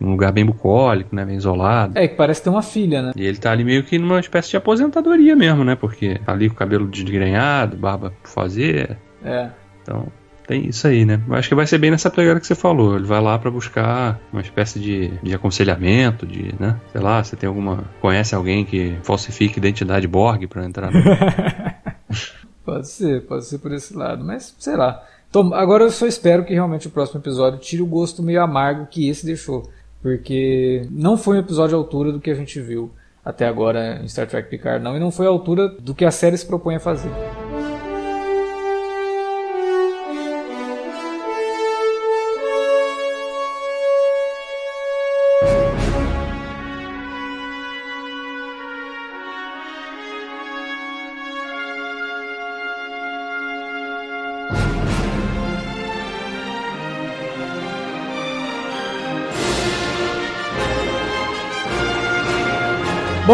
[0.00, 1.24] um lugar bem bucólico, né?
[1.24, 1.96] Bem isolado.
[1.96, 3.12] É, que parece ter uma filha, né?
[3.14, 5.76] E ele tá ali meio que numa espécie de aposentadoria mesmo, né?
[5.76, 8.98] Porque tá ali com o cabelo desgrenhado, barba por fazer.
[9.22, 9.50] É.
[9.82, 10.08] Então,
[10.46, 11.22] tem isso aí, né?
[11.26, 12.96] Eu acho que vai ser bem nessa pegada que você falou.
[12.96, 16.78] Ele vai lá para buscar uma espécie de, de aconselhamento, de, né?
[16.92, 17.84] Sei lá, você tem alguma.
[18.00, 21.00] Conhece alguém que falsifique identidade Borg para entrar no.
[22.64, 25.02] pode ser, pode ser por esse lado, mas sei lá.
[25.30, 28.86] Então, agora eu só espero que realmente o próximo episódio tire o gosto meio amargo
[28.86, 29.68] que esse deixou.
[30.00, 32.92] Porque não foi um episódio à altura do que a gente viu
[33.24, 36.10] até agora em Star Trek Picard, não, e não foi à altura do que a
[36.10, 37.10] série se propõe a fazer.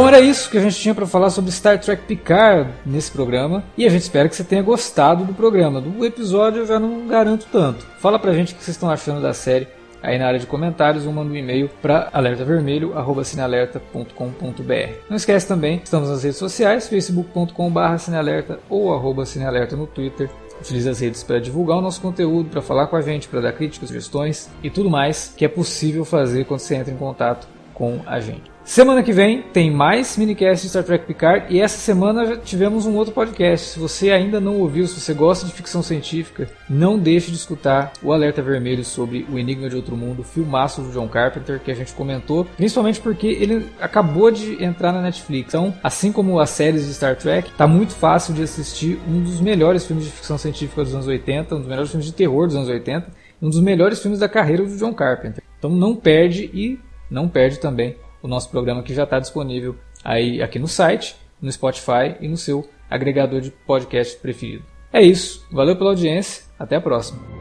[0.00, 3.62] Bom, era isso que a gente tinha para falar sobre Star Trek Picard nesse programa.
[3.76, 5.78] E a gente espera que você tenha gostado do programa.
[5.78, 7.84] Do episódio eu já não garanto tanto.
[7.98, 9.68] Fala pra gente o que vocês estão achando da série
[10.02, 14.92] aí na área de comentários ou manda um e-mail para alertavermelho@cinealerta.com.br.
[15.10, 20.30] Não esquece também, estamos nas redes sociais, facebook.com/cinealerta ou arroba cinealerta no Twitter.
[20.62, 23.52] Utilize as redes para divulgar o nosso conteúdo, para falar com a gente, para dar
[23.52, 28.00] críticas, sugestões e tudo mais que é possível fazer quando você entra em contato com
[28.06, 28.49] a gente.
[28.64, 32.86] Semana que vem tem mais minicast de Star Trek Picard e essa semana já tivemos
[32.86, 33.70] um outro podcast.
[33.70, 37.92] Se você ainda não ouviu, se você gosta de ficção científica, não deixe de escutar
[38.02, 41.74] o Alerta Vermelho sobre o Enigma de Outro Mundo, filmaço do John Carpenter que a
[41.74, 45.48] gente comentou, principalmente porque ele acabou de entrar na Netflix.
[45.48, 49.40] Então, assim como as séries de Star Trek, tá muito fácil de assistir um dos
[49.40, 52.54] melhores filmes de ficção científica dos anos 80, um dos melhores filmes de terror dos
[52.54, 53.10] anos 80,
[53.42, 55.42] um dos melhores filmes da carreira do John Carpenter.
[55.58, 56.78] Então não perde e
[57.10, 61.50] não perde também o nosso programa que já está disponível aí aqui no site, no
[61.50, 64.64] Spotify e no seu agregador de podcast preferido.
[64.92, 67.39] É isso, valeu pela audiência, até a próxima.